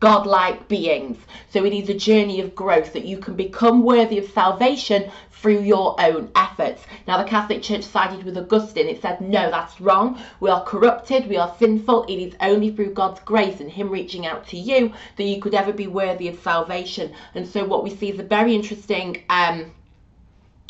[0.00, 1.16] godlike beings.
[1.50, 5.60] So it is a journey of growth that you can become worthy of salvation through
[5.60, 6.84] your own efforts.
[7.08, 8.86] Now, the Catholic Church sided with Augustine.
[8.86, 10.22] It said, no, that's wrong.
[10.38, 11.28] We are corrupted.
[11.28, 12.04] We are sinful.
[12.04, 15.54] It is only through God's grace and Him reaching out to you that you could
[15.54, 17.12] ever be worthy of salvation.
[17.34, 19.24] And so, what we see is a very interesting.
[19.28, 19.72] Um,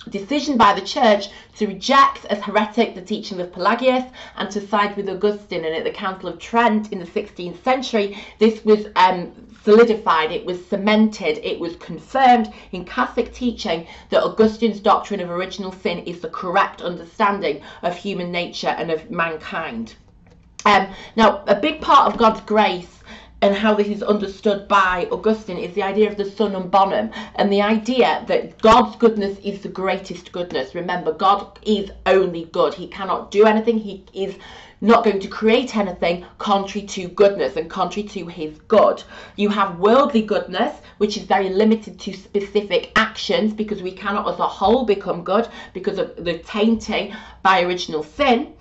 [0.09, 4.05] decision by the church to reject as heretic the teaching of Pelagius
[4.37, 5.64] and to side with Augustine.
[5.64, 9.33] And at the Council of Trent in the 16th century, this was um,
[9.64, 15.72] solidified, it was cemented, it was confirmed in Catholic teaching that Augustine's doctrine of original
[15.72, 19.94] sin is the correct understanding of human nature and of mankind.
[20.64, 23.01] Um, now, a big part of God's grace
[23.42, 27.52] and how this is understood by Augustine is the idea of the summum bonum and
[27.52, 30.76] the idea that God's goodness is the greatest goodness.
[30.76, 32.72] Remember, God is only good.
[32.72, 33.78] He cannot do anything.
[33.78, 34.37] He is
[34.81, 39.02] not going to create anything contrary to goodness and contrary to his good.
[39.35, 44.38] You have worldly goodness, which is very limited to specific actions because we cannot as
[44.38, 48.55] a whole become good because of the tainting by original sin.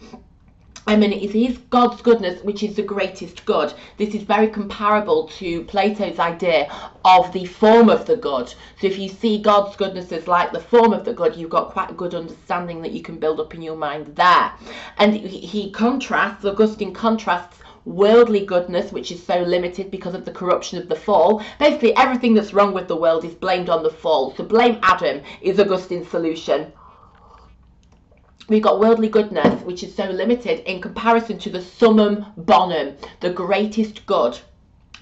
[0.87, 3.71] I mean, it is God's goodness which is the greatest good.
[3.97, 6.71] This is very comparable to Plato's idea
[7.05, 8.49] of the form of the good.
[8.79, 11.69] So if you see God's goodness as like the form of the good, you've got
[11.69, 14.53] quite a good understanding that you can build up in your mind there.
[14.97, 20.79] And he contrasts, Augustine contrasts worldly goodness, which is so limited because of the corruption
[20.79, 21.43] of the fall.
[21.59, 24.33] Basically, everything that's wrong with the world is blamed on the fall.
[24.35, 26.73] So blame Adam is Augustine's solution.
[28.51, 33.29] We've got worldly goodness, which is so limited in comparison to the summum bonum, the
[33.29, 34.37] greatest good,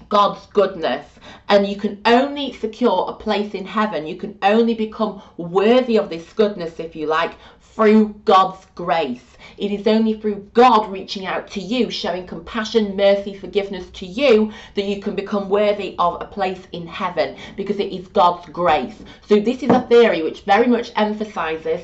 [0.08, 1.04] God's goodness.
[1.48, 6.10] And you can only secure a place in heaven, you can only become worthy of
[6.10, 9.36] this goodness, if you like, through God's grace.
[9.58, 14.52] It is only through God reaching out to you, showing compassion, mercy, forgiveness to you,
[14.76, 19.02] that you can become worthy of a place in heaven because it is God's grace.
[19.26, 21.80] So, this is a theory which very much emphasizes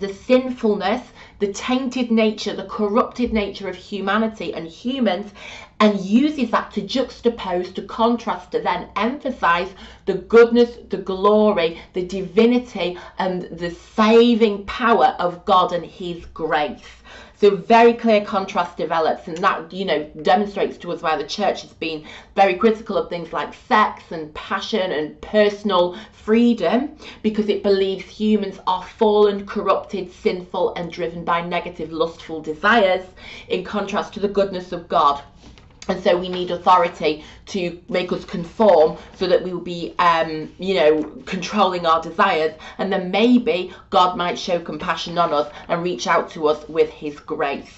[0.00, 1.02] the sinfulness,
[1.38, 5.32] the tainted nature, the corrupted nature of humanity and humans,
[5.80, 9.74] and uses that to juxtapose, to contrast, to then emphasize
[10.06, 17.02] the goodness, the glory, the divinity, and the saving power of God and His grace.
[17.38, 21.60] So very clear contrast develops, and that you know demonstrates to us why the church
[21.62, 27.62] has been very critical of things like sex and passion and personal freedom, because it
[27.62, 33.04] believes humans are fallen, corrupted, sinful, and driven by negative, lustful desires,
[33.48, 35.20] in contrast to the goodness of God
[35.88, 40.52] and so we need authority to make us conform so that we will be um,
[40.58, 42.54] you know controlling our desires.
[42.78, 46.90] And then maybe god might show compassion on us and reach out to us with
[46.90, 47.72] his grace.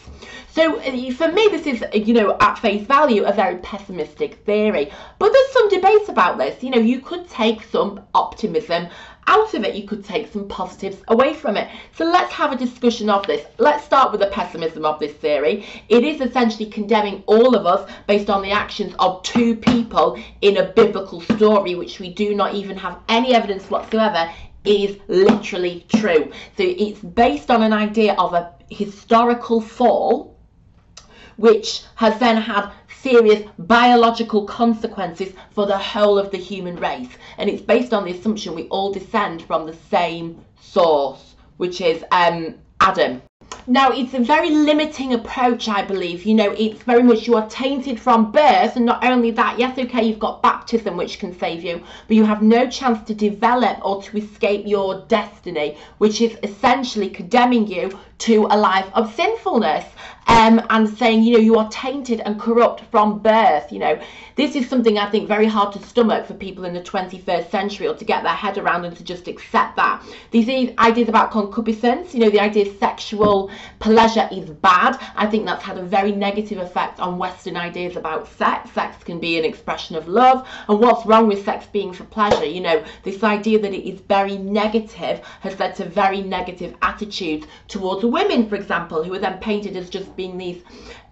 [0.50, 4.90] So uh, for me this is you know at face value a very pessimistic theory.
[5.18, 6.62] But there's some debate about this.
[6.62, 8.88] You know you could take some optimism
[9.28, 11.68] out of it, you could take some positives away from it.
[11.94, 13.46] So let's have a discussion of this.
[13.58, 15.66] Let's start with the pessimism of this theory.
[15.90, 20.56] It is essentially condemning all of us based on the actions of two people in
[20.56, 24.32] a biblical story, which we do not even have any evidence whatsoever
[24.64, 26.32] is literally true.
[26.56, 30.38] So it's based on an idea of a historical fall
[31.36, 32.70] which has then had
[33.02, 37.10] serious biological consequences for the whole of the human race.
[37.38, 42.04] And it's based on the assumption we all descend from the same source, which is
[42.12, 43.22] um, Adam.
[43.66, 46.24] Now, it's a very limiting approach, I believe.
[46.24, 49.78] You know, it's very much you are tainted from birth, and not only that, yes,
[49.78, 53.78] okay, you've got baptism which can save you, but you have no chance to develop
[53.82, 59.84] or to escape your destiny, which is essentially condemning you to a life of sinfulness
[60.28, 63.72] um, and saying, you know, you are tainted and corrupt from birth.
[63.72, 64.00] You know,
[64.36, 67.88] this is something I think very hard to stomach for people in the 21st century
[67.88, 70.02] or to get their head around and to just accept that.
[70.30, 74.98] These ideas about concupiscence, you know, the idea sexual pleasure is bad.
[75.16, 78.70] I think that's had a very negative effect on Western ideas about sex.
[78.72, 80.46] Sex can be an expression of love.
[80.68, 82.44] And what's wrong with sex being for pleasure?
[82.44, 87.46] You know, this idea that it is very negative has led to very negative attitudes
[87.66, 90.62] towards women, for example, who are then painted as just being these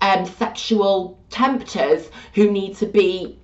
[0.01, 3.39] um, sexual tempters who need to be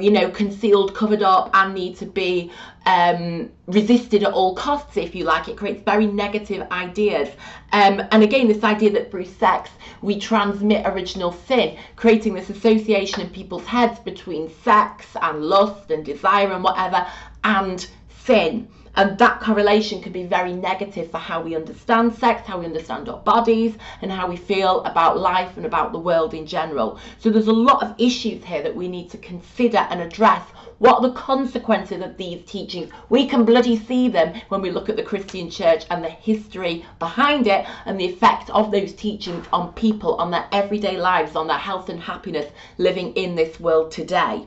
[0.00, 2.50] you know concealed covered up and need to be
[2.86, 5.48] um, resisted at all costs if you like.
[5.48, 7.28] It creates very negative ideas.
[7.72, 9.70] Um, and again this idea that through sex
[10.00, 16.04] we transmit original sin creating this association in people's heads between sex and lust and
[16.04, 17.06] desire and whatever
[17.44, 17.86] and
[18.24, 22.66] sin and that correlation can be very negative for how we understand sex, how we
[22.66, 26.98] understand our bodies, and how we feel about life and about the world in general.
[27.18, 30.42] So there's a lot of issues here that we need to consider and address
[30.82, 32.90] what are the consequences of these teachings?
[33.08, 36.84] We can bloody see them when we look at the Christian church and the history
[36.98, 41.46] behind it and the effect of those teachings on people, on their everyday lives, on
[41.46, 44.44] their health and happiness living in this world today.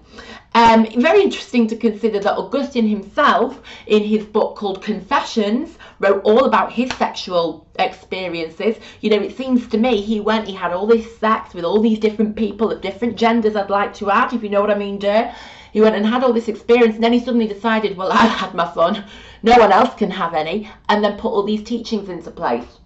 [0.55, 6.43] Um, very interesting to consider that Augustine himself, in his book called Confessions, wrote all
[6.43, 8.75] about his sexual experiences.
[8.99, 11.79] You know, it seems to me he went, he had all this sex with all
[11.79, 14.75] these different people of different genders, I'd like to add, if you know what I
[14.75, 15.33] mean, dear.
[15.75, 18.53] He went and had all this experience, and then he suddenly decided, well, I've had
[18.53, 19.03] my fun,
[19.43, 22.79] no one else can have any, and then put all these teachings into place.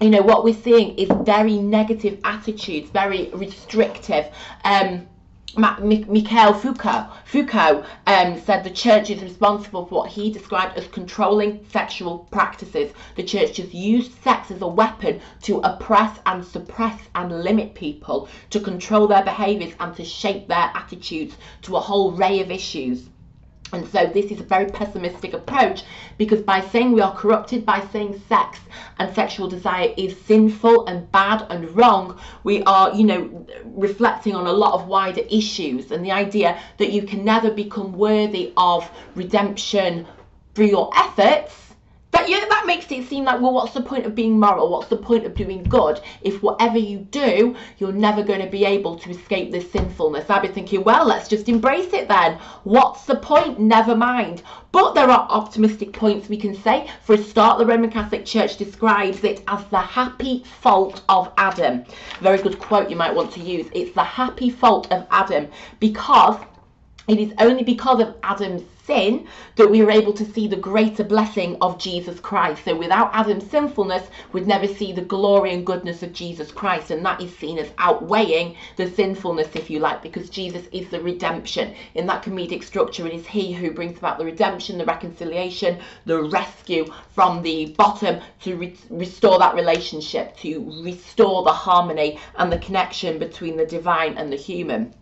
[0.00, 4.24] You know, what we're seeing is very negative attitudes, very restrictive.
[4.64, 5.06] Um,
[5.56, 11.64] Michel Foucault, Foucault um, said the church is responsible for what he described as controlling
[11.70, 12.92] sexual practices.
[13.14, 18.28] The church has used sex as a weapon to oppress and suppress and limit people,
[18.50, 23.08] to control their behaviours and to shape their attitudes to a whole array of issues.
[23.74, 25.82] And so this is a very pessimistic approach
[26.16, 28.60] because by saying we are corrupted, by saying sex
[28.98, 34.46] and sexual desire is sinful and bad and wrong, we are, you know, reflecting on
[34.46, 38.88] a lot of wider issues and the idea that you can never become worthy of
[39.16, 40.06] redemption
[40.54, 41.63] through your efforts.
[42.26, 44.70] That, that makes it seem like, well, what's the point of being moral?
[44.70, 48.64] What's the point of doing good if whatever you do, you're never going to be
[48.64, 50.28] able to escape this sinfulness?
[50.30, 52.38] I'd be thinking, well, let's just embrace it then.
[52.64, 53.58] What's the point?
[53.58, 54.42] Never mind.
[54.72, 56.90] But there are optimistic points we can say.
[57.02, 61.84] For a start, the Roman Catholic Church describes it as the happy fault of Adam.
[62.20, 63.66] Very good quote you might want to use.
[63.72, 65.48] It's the happy fault of Adam
[65.78, 66.38] because
[67.06, 69.26] it is only because of Adam's sin
[69.56, 72.64] that we are able to see the greater blessing of Jesus Christ.
[72.64, 76.90] So without Adam's sinfulness, we'd never see the glory and goodness of Jesus Christ.
[76.90, 81.00] And that is seen as outweighing the sinfulness, if you like, because Jesus is the
[81.00, 81.74] redemption.
[81.94, 86.22] In that comedic structure, it is he who brings about the redemption, the reconciliation, the
[86.22, 92.58] rescue from the bottom to re restore that relationship, to restore the harmony and the
[92.58, 94.92] connection between the divine and the human.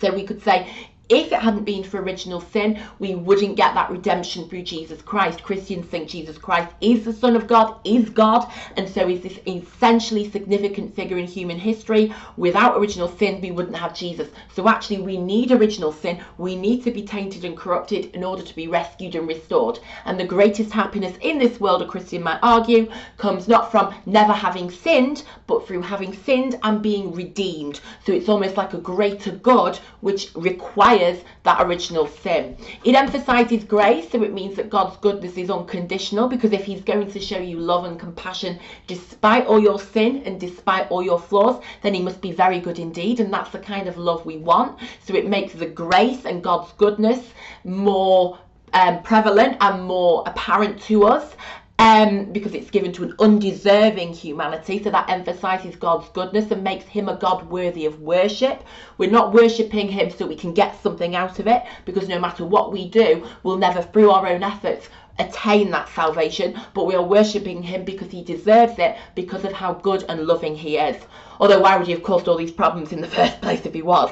[0.00, 0.66] So we could say
[1.10, 5.42] if it hadn't been for original sin, we wouldn't get that redemption through Jesus Christ.
[5.42, 9.40] Christians think Jesus Christ is the Son of God, is God, and so is this
[9.44, 12.14] essentially significant figure in human history.
[12.36, 14.28] Without original sin, we wouldn't have Jesus.
[14.54, 16.22] So actually, we need original sin.
[16.38, 19.80] We need to be tainted and corrupted in order to be rescued and restored.
[20.04, 24.32] And the greatest happiness in this world, a Christian might argue, comes not from never
[24.32, 27.80] having sinned, but through having sinned and being redeemed.
[28.06, 32.56] So it's almost like a greater good which requires requires that original sin.
[32.84, 37.10] It emphasizes grace, so it means that God's goodness is unconditional because if He's going
[37.10, 41.62] to show you love and compassion despite all your sin and despite all your flaws,
[41.82, 44.78] then He must be very good indeed, and that's the kind of love we want.
[45.04, 47.32] So it makes the grace and God's goodness
[47.64, 48.38] more
[48.72, 51.34] um, prevalent and more apparent to us
[51.80, 54.82] um, because it's given to an undeserving humanity.
[54.82, 58.64] So that emphasizes God's goodness and makes him a God worthy of worship.
[58.98, 62.44] We're not worshipping him so we can get something out of it, because no matter
[62.44, 64.90] what we do, we'll never, through our own efforts,
[65.20, 69.74] attain that salvation, but we are worshipping him because he deserves it because of how
[69.74, 70.96] good and loving he is.
[71.38, 73.82] Although why would he have caused all these problems in the first place if he
[73.82, 74.10] was?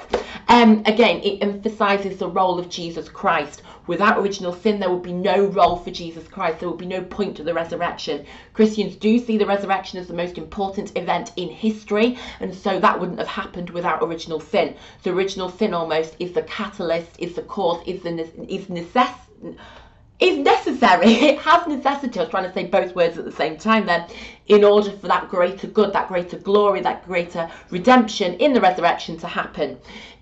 [0.49, 3.63] Um, again, it emphasizes the role of Jesus Christ.
[3.87, 6.61] Without original sin, there would be no role for Jesus Christ.
[6.61, 8.25] There would be no point to the resurrection.
[8.55, 12.99] Christians do see the resurrection as the most important event in history, and so that
[12.99, 14.75] wouldn't have happened without original sin.
[15.05, 19.15] So original sin almost is the catalyst, is the cause, is the is necess
[20.21, 20.68] is necessary.
[20.83, 22.21] It has necessity.
[22.21, 24.07] I was trying to say both words at the same time then,
[24.47, 29.19] in order for that greater good, that greater glory, that greater redemption in the resurrection
[29.19, 29.79] to happen.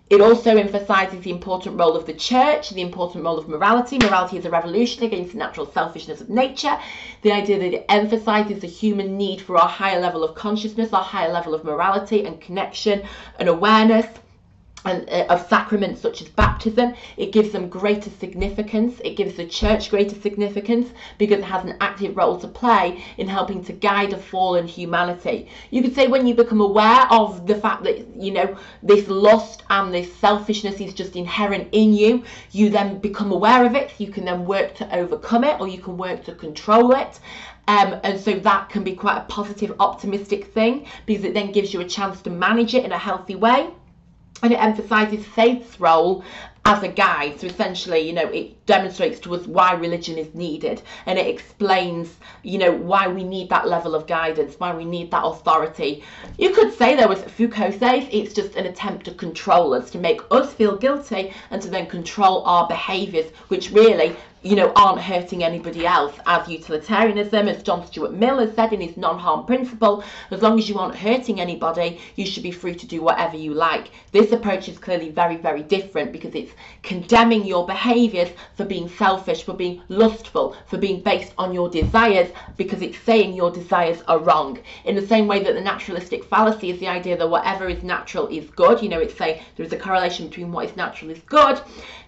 [0.09, 3.99] It also emphasizes the important role of the church, the important role of morality.
[3.99, 6.79] Morality is a revolution against the natural selfishness of nature.
[7.21, 11.03] The idea that it emphasizes the human need for our higher level of consciousness, our
[11.03, 13.03] higher level of morality and connection
[13.39, 14.07] and awareness
[14.87, 16.95] and, uh, of sacraments such as baptism.
[17.17, 19.01] It gives them greater significance.
[19.05, 23.29] It gives the church greater significance because it has an active role to play in
[23.29, 25.49] helping to guide a fallen humanity.
[25.71, 29.65] You could say when you become aware of the fact that, you know, this lust
[29.71, 32.23] and this selfishness is just inherent in you,
[32.53, 33.93] you then become aware of it.
[33.99, 37.19] You can then work to overcome it or you can work to control it.
[37.69, 41.75] Um, and so that can be quite a positive, optimistic thing because it then gives
[41.75, 43.71] you a chance to manage it in a healthy way
[44.43, 46.25] and it emphasizes faith's role
[46.67, 47.41] as a guide.
[47.41, 52.17] So essentially, you know, it demonstrates to us why religion is needed and it explains,
[52.43, 56.03] you know, why we need that level of guidance, why we need that authority.
[56.39, 59.99] You could say there was Foucault says it's just an attempt to control us, to
[59.99, 65.01] make us feel guilty and to then control our behaviours, which really you know, aren't
[65.01, 66.15] hurting anybody else.
[66.27, 70.69] As utilitarianism, as John Stuart Mill has said in his non-harm principle, as long as
[70.69, 73.91] you aren't hurting anybody, you should be free to do whatever you like.
[74.13, 79.43] This approach is clearly very, very different because it's condemning your behaviours for being selfish,
[79.43, 84.19] for being lustful, for being based on your desires, because it's saying your desires are
[84.19, 84.59] wrong.
[84.85, 88.29] In the same way that the naturalistic fallacy is the idea that whatever is natural
[88.29, 91.21] is good, you know, it's saying there is a correlation between what is natural is
[91.27, 91.61] good.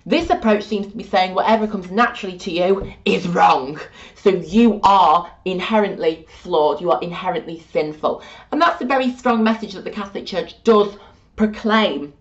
[0.09, 3.79] This approach seems to be saying whatever comes naturally to you is wrong.
[4.15, 8.23] So you are inherently flawed, you are inherently sinful.
[8.51, 10.97] And that's a very strong message that the Catholic Church does
[11.37, 12.15] proclaim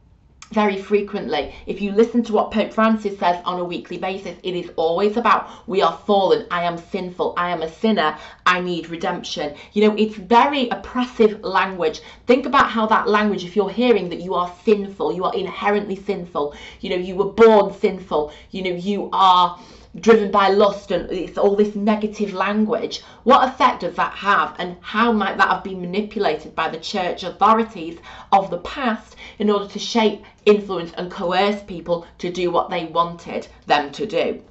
[0.51, 1.53] very frequently.
[1.65, 5.17] If you listen to what Pope Francis says on a weekly basis, it is always
[5.17, 9.55] about we are fallen, I am sinful, I am a sinner, I need redemption.
[9.73, 12.01] You know, it's very oppressive language.
[12.25, 15.95] Think about how that language, if you're hearing that you are sinful, you are inherently
[15.95, 19.59] sinful, you know, you were born sinful, you know, you are
[19.99, 23.01] driven by lust and it's all this negative language.
[23.27, 27.23] What effect does that have and how might that have been manipulated by the church
[27.23, 27.99] authorities
[28.31, 32.85] of the past in order to shape influence and coerce people to do what they
[32.85, 34.41] wanted them to do.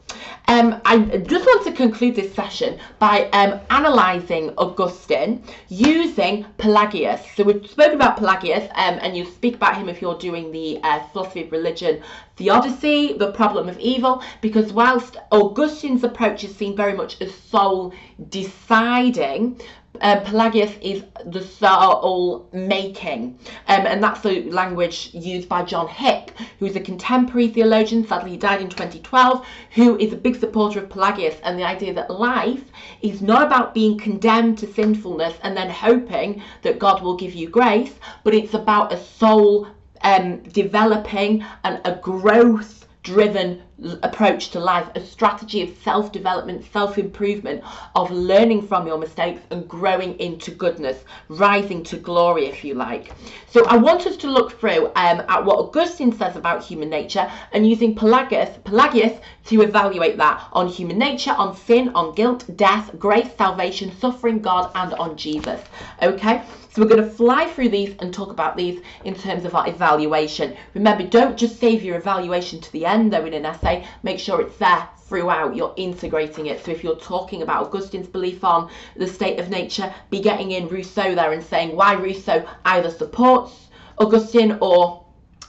[0.48, 7.20] Um, I just want to conclude this session by um, analysing Augustine using Pelagius.
[7.34, 10.80] So we've spoken about Pelagius, um, and you speak about him if you're doing the
[10.82, 12.02] uh, philosophy of religion,
[12.36, 17.92] theodicy, the problem of evil, because whilst Augustine's approach is seen very much as soul
[18.28, 19.60] deciding,
[20.00, 23.38] uh, Pelagius is the soul making,
[23.68, 28.06] um, and that's the language used by John Hick, who is a contemporary theologian.
[28.06, 31.94] Sadly, he died in 2012, who is a big supporter of Pelagius and the idea
[31.94, 32.64] that life
[33.02, 37.48] is not about being condemned to sinfulness and then hoping that God will give you
[37.48, 37.94] grace,
[38.24, 39.68] but it's about a soul
[40.02, 43.62] um, developing and a growth driven
[44.02, 47.62] approach to life, a strategy of self development, self improvement,
[47.94, 53.12] of learning from your mistakes and growing into goodness, rising to glory, if you like.
[53.48, 57.30] So, I want us to look through um, at what Augustine says about human nature
[57.52, 62.90] and using Pelagius, Pelagius to evaluate that on human nature, on sin, on guilt, death,
[62.98, 65.60] grace, salvation, suffering, God, and on Jesus.
[66.02, 66.42] Okay?
[66.76, 69.66] So we're going to fly through these and talk about these in terms of our
[69.66, 70.54] evaluation.
[70.74, 73.65] Remember, don't just save your evaluation to the end though in an essay.
[74.02, 75.56] Make sure it's there throughout.
[75.56, 76.64] You're integrating it.
[76.64, 80.68] So if you're talking about Augustine's belief on the state of nature, be getting in
[80.68, 85.04] Rousseau there and saying why Rousseau either supports Augustine or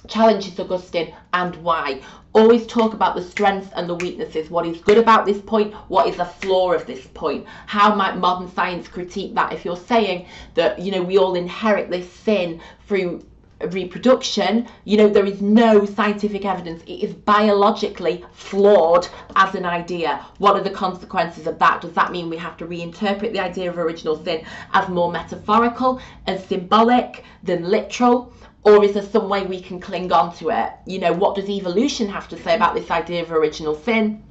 [0.07, 2.01] challenges Augustine and why.
[2.33, 4.49] Always talk about the strengths and the weaknesses.
[4.49, 5.73] What is good about this point?
[5.87, 7.45] What is the flaw of this point?
[7.65, 9.53] How might modern science critique that?
[9.53, 13.25] If you're saying that, you know, we all inherit this sin through
[13.61, 16.83] reproduction, you know, there is no scientific evidence.
[16.83, 20.25] It is biologically flawed as an idea.
[20.37, 21.81] What are the consequences of that?
[21.81, 25.99] Does that mean we have to reinterpret the idea of original sin as more metaphorical
[26.25, 28.33] and symbolic than literal?
[28.63, 30.73] or is there some way we can cling on to it?
[30.85, 34.21] You know, what does evolution have to say about this idea of original sin?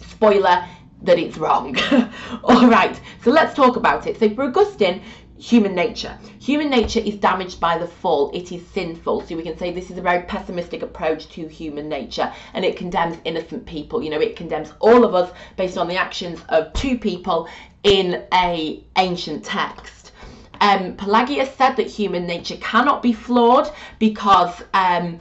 [0.00, 0.64] Spoiler,
[1.02, 1.76] that it's wrong.
[2.44, 4.18] All right, so let's talk about it.
[4.18, 5.02] So for Augustine,
[5.42, 6.16] human nature.
[6.38, 8.30] Human nature is damaged by the fall.
[8.32, 9.22] It is sinful.
[9.22, 12.76] So we can say this is a very pessimistic approach to human nature and it
[12.76, 14.04] condemns innocent people.
[14.04, 17.48] You know, it condemns all of us based on the actions of two people
[17.82, 20.12] in a ancient text.
[20.60, 23.68] Um, Pelagius said that human nature cannot be flawed
[23.98, 25.18] because um,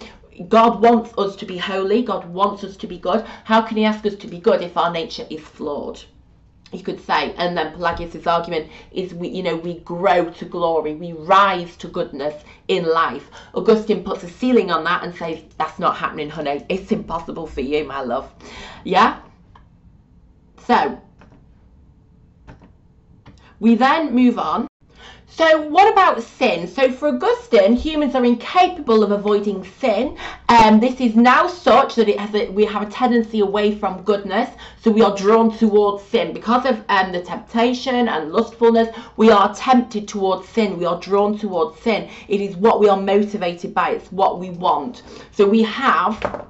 [0.48, 3.26] God wants us to be holy, God wants us to be good.
[3.46, 6.04] How can he ask us to be good if our nature is flawed?
[6.72, 10.96] You could say, and then Pelagius's argument is we, you know, we grow to glory,
[10.96, 13.30] we rise to goodness in life.
[13.54, 16.66] Augustine puts a ceiling on that and says, that's not happening, honey.
[16.70, 18.32] It's impossible for you, my love.
[18.86, 19.20] Yeah?
[20.66, 21.02] So,
[23.60, 24.71] we then move on
[25.34, 26.68] so what about sin?
[26.68, 30.18] So for Augustine, humans are incapable of avoiding sin.
[30.50, 34.04] Um, this is now such that it has a, we have a tendency away from
[34.04, 34.50] goodness.
[34.82, 36.34] So we are drawn towards sin.
[36.34, 40.78] Because of um, the temptation and lustfulness, we are tempted towards sin.
[40.78, 42.10] We are drawn towards sin.
[42.28, 43.92] It is what we are motivated by.
[43.92, 45.04] It's what we want.
[45.32, 46.46] So we have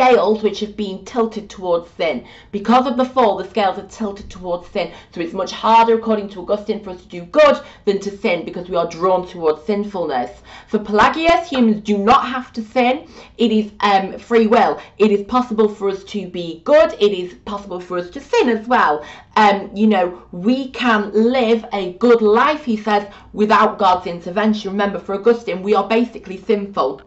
[0.00, 2.24] scales which have been tilted towards sin.
[2.52, 4.90] Because of the fall, the scales are tilted towards sin.
[5.14, 8.46] So it's much harder, according to Augustine, for us to do good than to sin
[8.46, 10.30] because we are drawn towards sinfulness.
[10.68, 13.08] For Pelagius, humans do not have to sin.
[13.36, 14.80] It is um, free will.
[14.96, 16.94] It is possible for us to be good.
[16.98, 19.04] It is possible for us to sin as well.
[19.36, 24.70] Um, you know, we can live a good life, he says, without God's intervention.
[24.70, 27.02] Remember, for Augustine, we are basically sinful.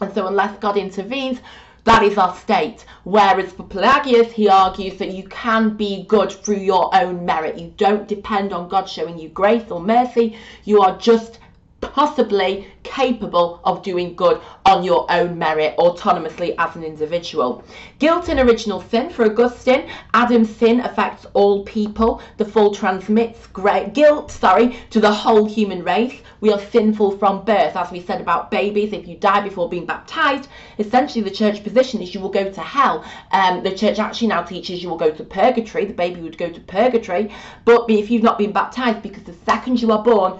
[0.00, 1.38] And so unless God intervenes,
[1.84, 2.84] that is our state.
[3.04, 7.58] Whereas for Pelagius, he argues that you can be good through your own merit.
[7.58, 10.36] You don't depend on God showing you grace or mercy.
[10.64, 11.40] You are just
[11.84, 17.64] possibly capable of doing good on your own merit autonomously as an individual.
[17.98, 22.20] Guilt and original sin for Augustine, Adam's sin affects all people.
[22.36, 26.20] The fall transmits great guilt, sorry, to the whole human race.
[26.40, 28.92] We are sinful from birth, as we said about babies.
[28.92, 32.60] If you die before being baptized, essentially the church position is you will go to
[32.60, 33.04] hell.
[33.32, 35.86] Um, the church actually now teaches you will go to purgatory.
[35.86, 37.32] The baby would go to purgatory,
[37.64, 40.38] but if you've not been baptized, because the second you are born,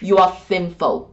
[0.00, 1.10] you are sinful.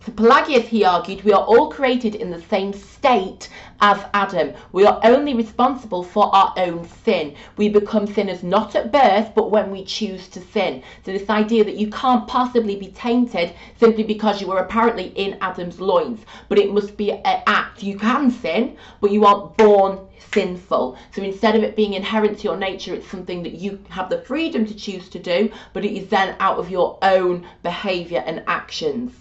[0.00, 3.50] For Pelagius, he argued, we are all created in the same state
[3.82, 4.54] as Adam.
[4.72, 7.34] We are only responsible for our own sin.
[7.58, 10.82] We become sinners not at birth, but when we choose to sin.
[11.04, 15.36] So this idea that you can't possibly be tainted simply because you were apparently in
[15.42, 17.82] Adam's loins, but it must be an act.
[17.82, 19.98] You can sin, but you aren't born
[20.32, 20.96] sinful.
[21.14, 24.20] So instead of it being inherent to your nature, it's something that you have the
[24.22, 28.42] freedom to choose to do, but it is then out of your own behaviour and
[28.46, 29.12] actions.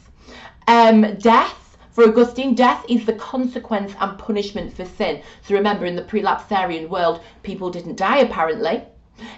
[0.67, 1.59] Um, death
[1.91, 5.21] For Augustine, death is the consequence and punishment for sin.
[5.41, 8.83] So remember, in the prelapsarian world, people didn't die apparently.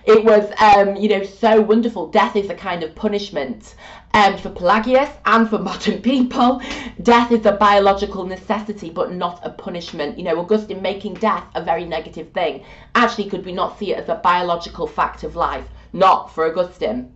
[0.06, 2.08] It was, um, you know, so wonderful.
[2.08, 3.74] Death is a kind of punishment.
[4.14, 6.62] Um, for Pelagius and for modern people,
[7.02, 10.18] death is a biological necessity but not a punishment.
[10.18, 12.64] You know, Augustine making death a very negative thing.
[12.96, 15.66] Actually, could we not see it as a biological fact of life?
[15.94, 17.14] Not for Augustine.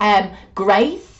[0.00, 1.10] Um, grace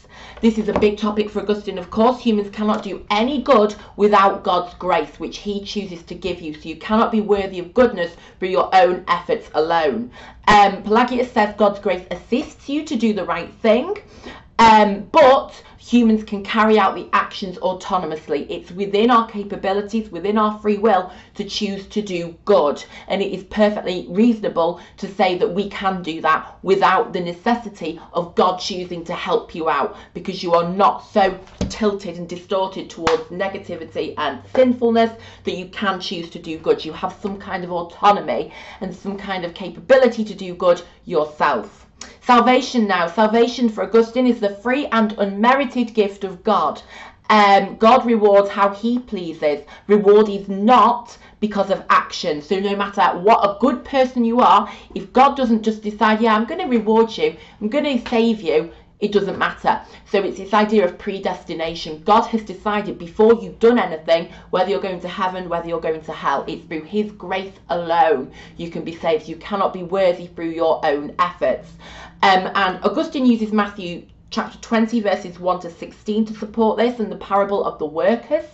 [0.41, 2.21] this is a big topic for Augustine, of course.
[2.21, 6.55] Humans cannot do any good without God's grace, which he chooses to give you.
[6.55, 10.11] So you cannot be worthy of goodness through your own efforts alone.
[10.49, 13.99] Um, Pelagius says God's grace assists you to do the right thing.
[14.61, 18.47] Um, but humans can carry out the actions autonomously.
[18.51, 22.85] It's within our capabilities, within our free will to choose to do good.
[23.09, 27.99] And it is perfectly reasonable to say that we can do that without the necessity
[28.13, 31.39] of God choosing to help you out because you are not so
[31.71, 36.85] tilted and distorted towards negativity and sinfulness that you can choose to do good.
[36.85, 38.53] You have some kind of autonomy
[38.83, 41.87] and some kind of capability to do good yourself.
[42.22, 43.07] Salvation now.
[43.07, 46.82] Salvation for Augustine is the free and unmerited gift of God.
[47.28, 49.64] Um, God rewards how he pleases.
[49.86, 52.42] Reward is not because of action.
[52.42, 56.34] So no matter what a good person you are, if God doesn't just decide, yeah,
[56.34, 59.80] I'm going to reward you, I'm going to save you, it doesn't matter.
[60.11, 62.03] So it's this idea of predestination.
[62.03, 66.03] God has decided before you've done anything whether you're going to heaven, whether you're going
[66.03, 66.44] to hell.
[66.46, 69.28] It's through His grace alone you can be saved.
[69.28, 71.70] You cannot be worthy through your own efforts.
[72.22, 77.11] Um, and Augustine uses Matthew chapter 20, verses 1 to 16 to support this and
[77.11, 78.44] the parable of the workers.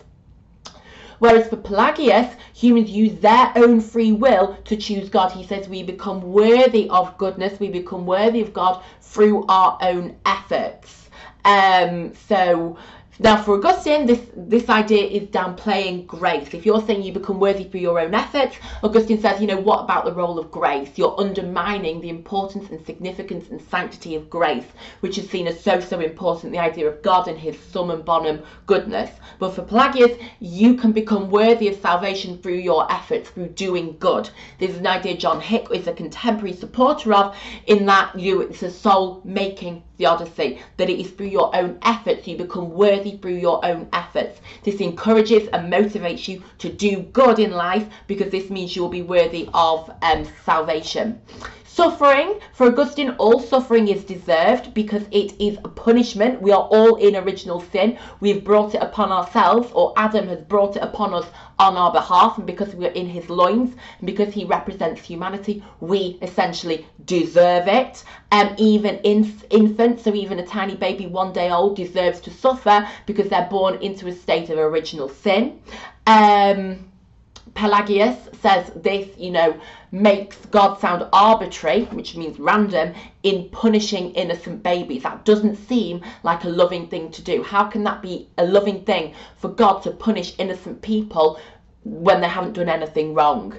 [1.19, 5.33] Whereas for Pelagius, humans use their own free will to choose God.
[5.33, 10.17] He says we become worthy of goodness, we become worthy of God through our own
[10.27, 11.09] efforts.
[11.45, 12.77] Um, so
[13.19, 16.53] now, for Augustine, this, this idea is downplaying grace.
[16.53, 19.85] If you're saying you become worthy through your own efforts, Augustine says, you know, what
[19.85, 20.91] about the role of grace?
[20.97, 24.67] You're undermining the importance and significance and sanctity of grace,
[25.01, 28.43] which is seen as so, so important, the idea of God and his summum bonum
[28.67, 29.11] goodness.
[29.39, 34.29] But for Pelagius, you can become worthy of salvation through your efforts, through doing good.
[34.59, 37.35] This is an idea John Hick is a contemporary supporter of,
[37.67, 42.37] in that you it's a soul-making theodicy, that it is through your own efforts you
[42.37, 44.41] become worthy through your own efforts.
[44.65, 48.89] This encourages and motivates you to do good in life because this means you will
[48.89, 51.21] be worthy of um, salvation.
[51.77, 56.41] Suffering, for Augustine, all suffering is deserved because it is a punishment.
[56.41, 57.99] We are all in original sin.
[58.21, 61.27] We've brought it upon ourselves, or Adam has brought it upon us
[61.59, 62.39] on our behalf.
[62.39, 68.05] And because we're in his loins, because he represents humanity, we essentially deserve it.
[68.33, 72.31] And um, even in, infants, so even a tiny baby one day old, deserves to
[72.31, 75.61] suffer because they're born into a state of original sin.
[76.07, 76.91] Um,
[77.55, 79.59] Pelagius says this, you know,
[79.93, 85.05] makes God sound arbitrary, which means random, in punishing innocent babies.
[85.05, 87.43] That doesn't seem like a loving thing to do.
[87.43, 91.41] How can that be a loving thing for God to punish innocent people
[91.85, 93.55] when they haven't done anything wrong?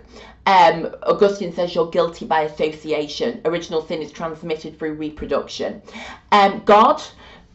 [0.45, 3.41] Um, Augustine says you're guilty by association.
[3.45, 5.81] Original sin is transmitted through reproduction.
[6.31, 7.01] Um, God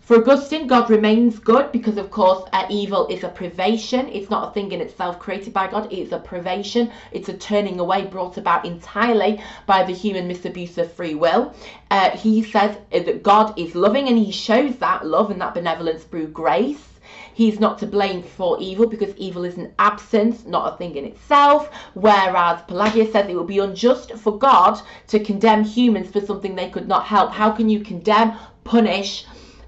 [0.03, 4.09] for Augustine, God remains good because, of course, uh, evil is a privation.
[4.09, 5.93] It's not a thing in itself created by God.
[5.93, 6.91] It's a privation.
[7.13, 11.55] It's a turning away brought about entirely by the human misabuse of free will.
[11.89, 16.03] Uh, he says that God is loving and he shows that love and that benevolence
[16.03, 16.89] through grace.
[17.33, 21.05] He's not to blame for evil because evil is an absence, not a thing in
[21.05, 21.71] itself.
[21.95, 26.71] Whereas Pelagius says it would be unjust for God to condemn humans for something they
[26.71, 27.31] could not help.
[27.31, 28.35] How can you condemn,
[28.65, 29.27] punish,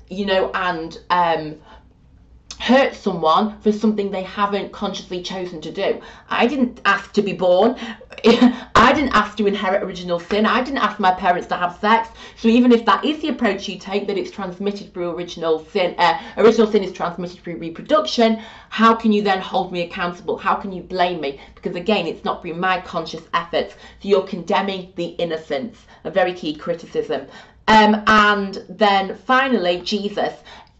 [0.09, 1.57] you know, and um,
[2.65, 6.01] hurt someone for something they haven't consciously chosen to do.
[6.31, 7.77] I didn't ask to be born.
[8.25, 10.47] I didn't ask to inherit original sin.
[10.47, 12.09] I didn't ask my parents to have sex.
[12.37, 15.95] So even if that is the approach you take, that it's transmitted through original sin,
[15.99, 18.41] uh, original sin is transmitted through reproduction,
[18.71, 20.39] how can you then hold me accountable?
[20.39, 21.41] How can you blame me?
[21.55, 23.75] Because again, it's not through my conscious efforts.
[23.75, 27.27] So you're condemning the innocence, a very key criticism.
[27.67, 30.35] Um, and then finally, Jesus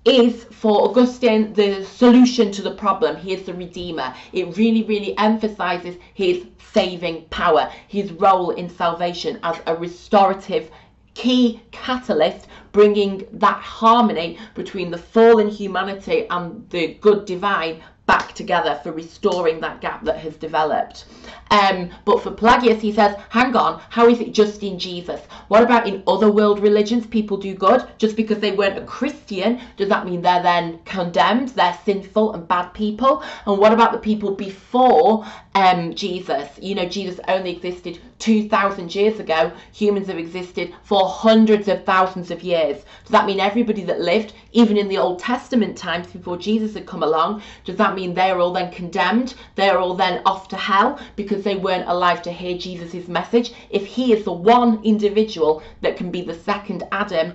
[0.05, 3.17] is for Augustine the solution to the problem.
[3.17, 4.15] He is the Redeemer.
[4.33, 10.71] It really, really emphasizes his saving power, his role in salvation as a restorative
[11.15, 18.79] key catalyst, bringing that harmony between the fallen humanity and the good divine back together
[18.83, 21.07] for restoring that gap that has developed.
[21.51, 25.21] Um, but for Pelagius, he says, hang on, how is it just in Jesus?
[25.49, 27.07] What about in other world religions?
[27.07, 27.87] People do good.
[27.99, 31.51] Just because they weren't a Christian, does that mean they're then condemned?
[31.51, 33.23] They're sinful and bad people?
[33.47, 35.25] And what about the people before
[35.55, 36.49] um, Jesus?
[36.61, 39.53] You know, Jesus only existed 2,000 years ago.
[39.73, 42.85] Humans have existed for hundreds of thousands of years.
[43.03, 46.87] Does that mean everybody that lived, even in the Old Testament times before Jesus had
[46.87, 49.35] come along, does that mean they're all then condemned?
[49.55, 53.53] They're all then off to hell because they weren't alive to hear Jesus' message?
[53.71, 57.35] If he is the one individual that can be the second Adam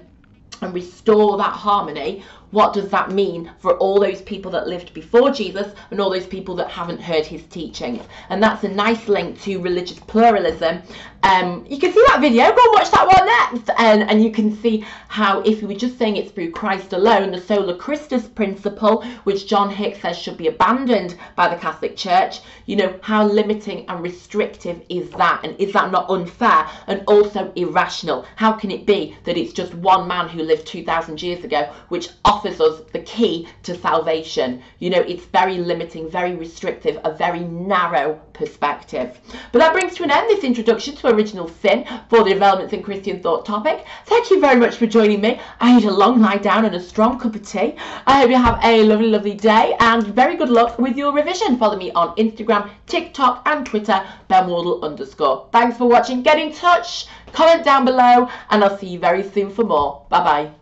[0.62, 5.32] and restore that harmony, what does that mean for all those people that lived before
[5.32, 8.04] Jesus and all those people that haven't heard his teachings?
[8.30, 10.82] And that's a nice link to religious pluralism.
[11.22, 13.70] Um, you can see that video, go and watch that one next.
[13.78, 17.32] And, and you can see how if you were just saying it's through Christ alone,
[17.32, 22.40] the sola Christus principle, which John Hick says should be abandoned by the Catholic Church,
[22.66, 25.42] you know, how limiting and restrictive is that?
[25.44, 28.26] And is that not unfair and also irrational?
[28.36, 32.10] How can it be that it's just one man who lived 2,000 years ago, which
[32.40, 34.62] offers us the key to salvation.
[34.80, 39.20] You know, it's very limiting, very restrictive, a very narrow perspective.
[39.52, 42.82] But that brings to an end this introduction to original sin for the developments in
[42.82, 43.86] Christian thought topic.
[44.06, 45.42] Thank you very much for joining me.
[45.60, 47.76] I need a long lie down and a strong cup of tea.
[48.08, 51.58] I hope you have a lovely, lovely day and very good luck with your revision.
[51.58, 55.50] Follow me on Instagram, TikTok and Twitter, benwardle underscore.
[55.52, 56.24] Thanks for watching.
[56.24, 60.06] Get in touch, comment down below, and I'll see you very soon for more.
[60.08, 60.59] Bye bye.